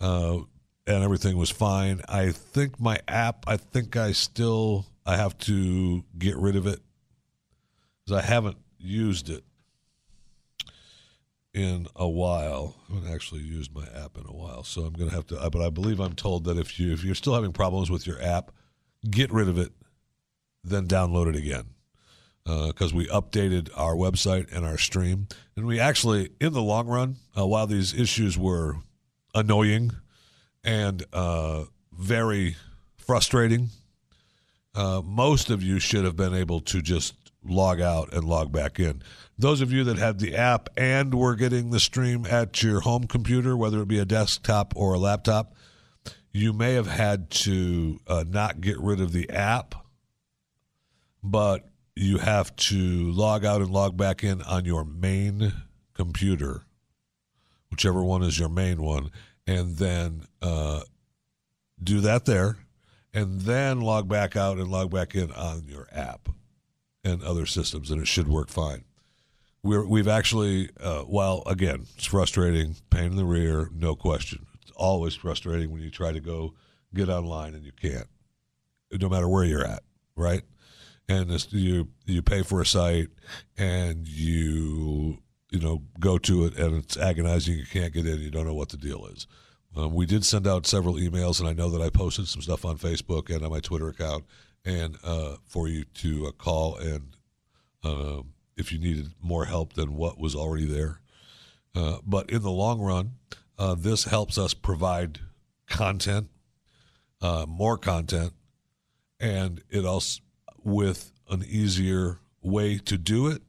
uh, 0.00 0.38
and 0.86 1.04
everything 1.04 1.38
was 1.38 1.48
fine. 1.48 2.02
I 2.08 2.32
think 2.32 2.78
my 2.78 2.98
app. 3.08 3.44
I 3.46 3.56
think 3.56 3.96
I 3.96 4.12
still 4.12 4.84
I 5.06 5.16
have 5.16 5.38
to 5.38 6.04
get 6.18 6.36
rid 6.36 6.56
of 6.56 6.66
it 6.66 6.80
because 8.04 8.22
I 8.22 8.26
haven't 8.26 8.58
used 8.78 9.30
it 9.30 9.44
in 11.54 11.86
a 11.96 12.08
while. 12.08 12.76
I 12.88 12.94
haven't 12.94 13.12
actually 13.12 13.42
used 13.42 13.74
my 13.74 13.84
app 13.94 14.16
in 14.16 14.24
a 14.26 14.32
while, 14.32 14.64
so 14.64 14.82
I'm 14.82 14.92
going 14.92 15.10
to 15.10 15.14
have 15.14 15.26
to. 15.28 15.50
But 15.50 15.62
I 15.62 15.70
believe 15.70 16.00
I'm 16.00 16.14
told 16.14 16.44
that 16.44 16.58
if 16.58 16.78
you 16.80 16.92
if 16.92 17.04
you're 17.04 17.14
still 17.14 17.34
having 17.34 17.52
problems 17.52 17.90
with 17.90 18.06
your 18.06 18.20
app, 18.22 18.52
get 19.08 19.32
rid 19.32 19.48
of 19.48 19.58
it, 19.58 19.72
then 20.64 20.86
download 20.86 21.28
it 21.28 21.36
again. 21.36 21.64
Because 22.44 22.92
uh, 22.92 22.96
we 22.96 23.06
updated 23.06 23.70
our 23.76 23.94
website 23.94 24.52
and 24.52 24.66
our 24.66 24.76
stream, 24.76 25.28
and 25.54 25.64
we 25.64 25.78
actually, 25.78 26.30
in 26.40 26.52
the 26.52 26.62
long 26.62 26.88
run, 26.88 27.16
uh, 27.38 27.46
while 27.46 27.68
these 27.68 27.94
issues 27.94 28.36
were 28.36 28.78
annoying 29.32 29.92
and 30.64 31.04
uh, 31.12 31.64
very 31.92 32.56
frustrating, 32.96 33.68
uh, 34.74 35.02
most 35.04 35.50
of 35.50 35.62
you 35.62 35.78
should 35.78 36.04
have 36.04 36.16
been 36.16 36.34
able 36.34 36.60
to 36.60 36.82
just 36.82 37.14
log 37.44 37.80
out 37.80 38.12
and 38.12 38.24
log 38.24 38.52
back 38.52 38.78
in. 38.78 39.02
Those 39.38 39.60
of 39.60 39.72
you 39.72 39.84
that 39.84 39.98
had 39.98 40.18
the 40.18 40.36
app 40.36 40.68
and 40.76 41.14
were 41.14 41.34
getting 41.34 41.70
the 41.70 41.80
stream 41.80 42.26
at 42.26 42.62
your 42.62 42.80
home 42.80 43.06
computer, 43.06 43.56
whether 43.56 43.80
it 43.80 43.88
be 43.88 43.98
a 43.98 44.04
desktop 44.04 44.74
or 44.76 44.94
a 44.94 44.98
laptop, 44.98 45.54
you 46.30 46.52
may 46.52 46.74
have 46.74 46.86
had 46.86 47.30
to 47.30 48.00
uh, 48.06 48.24
not 48.26 48.60
get 48.60 48.78
rid 48.78 49.00
of 49.00 49.12
the 49.12 49.28
app, 49.30 49.74
but 51.22 51.68
you 51.94 52.18
have 52.18 52.54
to 52.56 53.10
log 53.10 53.44
out 53.44 53.60
and 53.60 53.70
log 53.70 53.96
back 53.96 54.24
in 54.24 54.40
on 54.42 54.64
your 54.64 54.84
main 54.84 55.52
computer, 55.94 56.62
whichever 57.70 58.02
one 58.02 58.22
is 58.22 58.38
your 58.38 58.48
main 58.48 58.82
one, 58.82 59.10
and 59.46 59.76
then 59.76 60.22
uh, 60.40 60.80
do 61.82 62.00
that 62.00 62.24
there, 62.24 62.58
and 63.12 63.42
then 63.42 63.80
log 63.80 64.08
back 64.08 64.36
out 64.36 64.56
and 64.56 64.70
log 64.70 64.90
back 64.90 65.14
in 65.14 65.30
on 65.32 65.64
your 65.66 65.86
app 65.92 66.28
and 67.04 67.22
other 67.22 67.46
systems, 67.46 67.90
and 67.90 68.00
it 68.00 68.06
should 68.06 68.28
work 68.28 68.48
fine. 68.48 68.84
We're, 69.62 69.86
we've 69.86 70.08
actually, 70.08 70.70
uh, 70.80 71.02
while 71.02 71.42
again, 71.46 71.86
it's 71.96 72.06
frustrating, 72.06 72.76
pain 72.90 73.06
in 73.06 73.16
the 73.16 73.24
rear, 73.24 73.70
no 73.72 73.94
question. 73.94 74.46
It's 74.62 74.72
always 74.72 75.14
frustrating 75.14 75.70
when 75.70 75.82
you 75.82 75.90
try 75.90 76.12
to 76.12 76.20
go 76.20 76.54
get 76.94 77.08
online 77.08 77.54
and 77.54 77.64
you 77.64 77.72
can't, 77.72 78.08
no 78.92 79.08
matter 79.08 79.28
where 79.28 79.44
you're 79.44 79.66
at, 79.66 79.82
right? 80.16 80.42
And 81.08 81.30
you 81.52 81.88
you 82.06 82.22
pay 82.22 82.42
for 82.42 82.60
a 82.60 82.66
site 82.66 83.08
and 83.58 84.06
you 84.08 85.18
you 85.50 85.60
know 85.60 85.82
go 85.98 86.16
to 86.18 86.44
it 86.46 86.56
and 86.56 86.76
it's 86.76 86.96
agonizing. 86.96 87.58
You 87.58 87.66
can't 87.66 87.92
get 87.92 88.06
in. 88.06 88.20
You 88.20 88.30
don't 88.30 88.46
know 88.46 88.54
what 88.54 88.70
the 88.70 88.76
deal 88.76 89.06
is. 89.06 89.26
Um, 89.76 89.94
we 89.94 90.06
did 90.06 90.24
send 90.24 90.46
out 90.46 90.66
several 90.66 90.94
emails, 90.94 91.40
and 91.40 91.48
I 91.48 91.54
know 91.54 91.70
that 91.70 91.82
I 91.82 91.90
posted 91.90 92.28
some 92.28 92.42
stuff 92.42 92.64
on 92.64 92.78
Facebook 92.78 93.34
and 93.34 93.44
on 93.44 93.50
my 93.50 93.60
Twitter 93.60 93.88
account 93.88 94.24
and 94.64 94.96
uh, 95.02 95.36
for 95.44 95.68
you 95.68 95.84
to 95.94 96.26
uh, 96.26 96.32
call 96.32 96.76
and 96.76 97.16
uh, 97.84 98.22
if 98.56 98.72
you 98.72 98.78
needed 98.78 99.12
more 99.20 99.46
help 99.46 99.72
than 99.72 99.96
what 99.96 100.18
was 100.18 100.34
already 100.34 100.66
there. 100.66 101.00
Uh, 101.74 101.98
but 102.06 102.30
in 102.30 102.42
the 102.42 102.50
long 102.50 102.80
run, 102.80 103.12
uh, 103.58 103.74
this 103.74 104.04
helps 104.04 104.38
us 104.38 104.54
provide 104.54 105.20
content, 105.66 106.28
uh, 107.20 107.46
more 107.48 107.78
content, 107.78 108.32
and 109.18 109.62
it 109.70 109.84
also 109.84 110.20
with 110.62 111.12
an 111.30 111.42
easier 111.48 112.20
way 112.42 112.78
to 112.78 112.98
do 112.98 113.26
it 113.28 113.42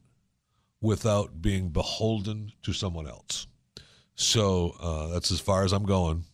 without 0.80 1.40
being 1.42 1.68
beholden 1.68 2.52
to 2.62 2.72
someone 2.72 3.06
else. 3.06 3.46
So 4.16 5.10
that's 5.12 5.30
as 5.30 5.40
far 5.40 5.64
as 5.64 5.72
I'm 5.72 5.84
going 5.84 6.24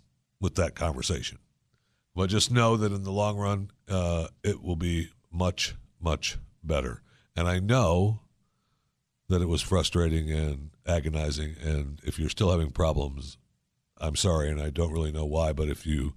with 0.40 0.54
that 0.56 0.74
conversation. 0.74 1.38
But 2.20 2.28
just 2.28 2.50
know 2.50 2.76
that 2.76 2.92
in 2.92 3.02
the 3.02 3.10
long 3.10 3.38
run, 3.38 3.70
uh, 3.88 4.26
it 4.44 4.62
will 4.62 4.76
be 4.76 5.08
much, 5.32 5.74
much 5.98 6.36
better. 6.62 7.00
And 7.34 7.48
I 7.48 7.60
know 7.60 8.20
that 9.30 9.40
it 9.40 9.48
was 9.48 9.62
frustrating 9.62 10.30
and 10.30 10.68
agonizing. 10.86 11.54
And 11.64 11.98
if 12.04 12.18
you're 12.18 12.28
still 12.28 12.50
having 12.50 12.72
problems, 12.72 13.38
I'm 13.96 14.16
sorry, 14.16 14.50
and 14.50 14.60
I 14.60 14.68
don't 14.68 14.92
really 14.92 15.12
know 15.12 15.24
why. 15.24 15.54
But 15.54 15.70
if 15.70 15.86
you 15.86 16.12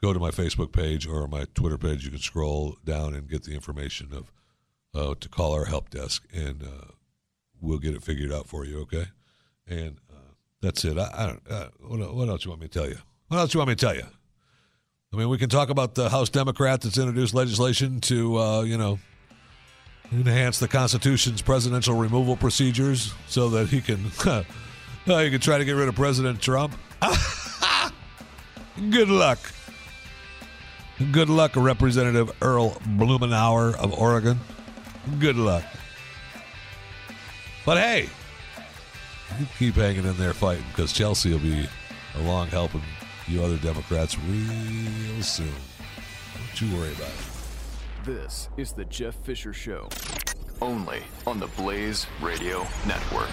go 0.00 0.14
to 0.14 0.18
my 0.18 0.30
Facebook 0.30 0.72
page 0.72 1.06
or 1.06 1.28
my 1.28 1.44
Twitter 1.54 1.76
page, 1.76 2.06
you 2.06 2.10
can 2.10 2.20
scroll 2.20 2.78
down 2.82 3.12
and 3.12 3.28
get 3.28 3.42
the 3.42 3.52
information 3.52 4.14
of 4.14 4.32
uh, 4.94 5.14
to 5.20 5.28
call 5.28 5.52
our 5.52 5.66
help 5.66 5.90
desk, 5.90 6.24
and 6.32 6.62
uh, 6.62 6.92
we'll 7.60 7.78
get 7.78 7.94
it 7.94 8.02
figured 8.02 8.32
out 8.32 8.46
for 8.46 8.64
you. 8.64 8.80
Okay, 8.80 9.08
and 9.68 9.98
uh, 10.10 10.32
that's 10.62 10.86
it. 10.86 10.96
I, 10.96 11.10
I 11.14 11.26
don't. 11.26 11.42
Uh, 11.46 11.68
what, 11.80 12.14
what 12.14 12.28
else 12.30 12.46
you 12.46 12.50
want 12.50 12.62
me 12.62 12.68
to 12.68 12.78
tell 12.78 12.88
you? 12.88 12.96
What 13.28 13.40
else 13.40 13.52
you 13.52 13.58
want 13.58 13.68
me 13.68 13.74
to 13.74 13.86
tell 13.86 13.94
you? 13.94 14.06
I 15.14 15.16
mean, 15.16 15.28
we 15.28 15.38
can 15.38 15.48
talk 15.48 15.70
about 15.70 15.94
the 15.94 16.10
House 16.10 16.28
Democrat 16.28 16.80
that's 16.80 16.98
introduced 16.98 17.34
legislation 17.34 18.00
to, 18.00 18.36
uh, 18.36 18.62
you 18.62 18.76
know, 18.76 18.98
enhance 20.10 20.58
the 20.58 20.66
Constitution's 20.66 21.40
presidential 21.40 21.94
removal 21.94 22.34
procedures 22.34 23.14
so 23.28 23.48
that 23.50 23.68
he 23.68 23.80
can, 23.80 24.10
uh, 24.26 24.42
he 25.06 25.30
can 25.30 25.38
try 25.38 25.56
to 25.56 25.64
get 25.64 25.74
rid 25.74 25.86
of 25.86 25.94
President 25.94 26.40
Trump. 26.42 26.74
Good 28.90 29.08
luck. 29.08 29.38
Good 31.12 31.28
luck, 31.28 31.52
Representative 31.54 32.32
Earl 32.42 32.72
Blumenauer 32.80 33.76
of 33.76 33.92
Oregon. 33.92 34.40
Good 35.20 35.36
luck. 35.36 35.62
But 37.64 37.78
hey, 37.78 38.08
keep 39.60 39.76
hanging 39.76 40.06
in 40.06 40.16
there 40.16 40.34
fighting 40.34 40.64
because 40.70 40.92
Chelsea 40.92 41.30
will 41.30 41.38
be 41.38 41.68
along 42.16 42.48
helping 42.48 42.82
you 43.26 43.42
other 43.42 43.56
Democrats 43.58 44.18
real 44.18 45.22
soon. 45.22 45.48
Don't 46.36 46.60
you 46.60 46.76
worry 46.76 46.92
about 46.92 47.08
it. 47.08 48.04
This 48.04 48.50
is 48.56 48.72
The 48.72 48.84
Jeff 48.84 49.14
Fisher 49.14 49.52
Show, 49.52 49.88
only 50.60 51.02
on 51.26 51.40
the 51.40 51.46
Blaze 51.48 52.06
Radio 52.20 52.66
Network. 52.86 53.30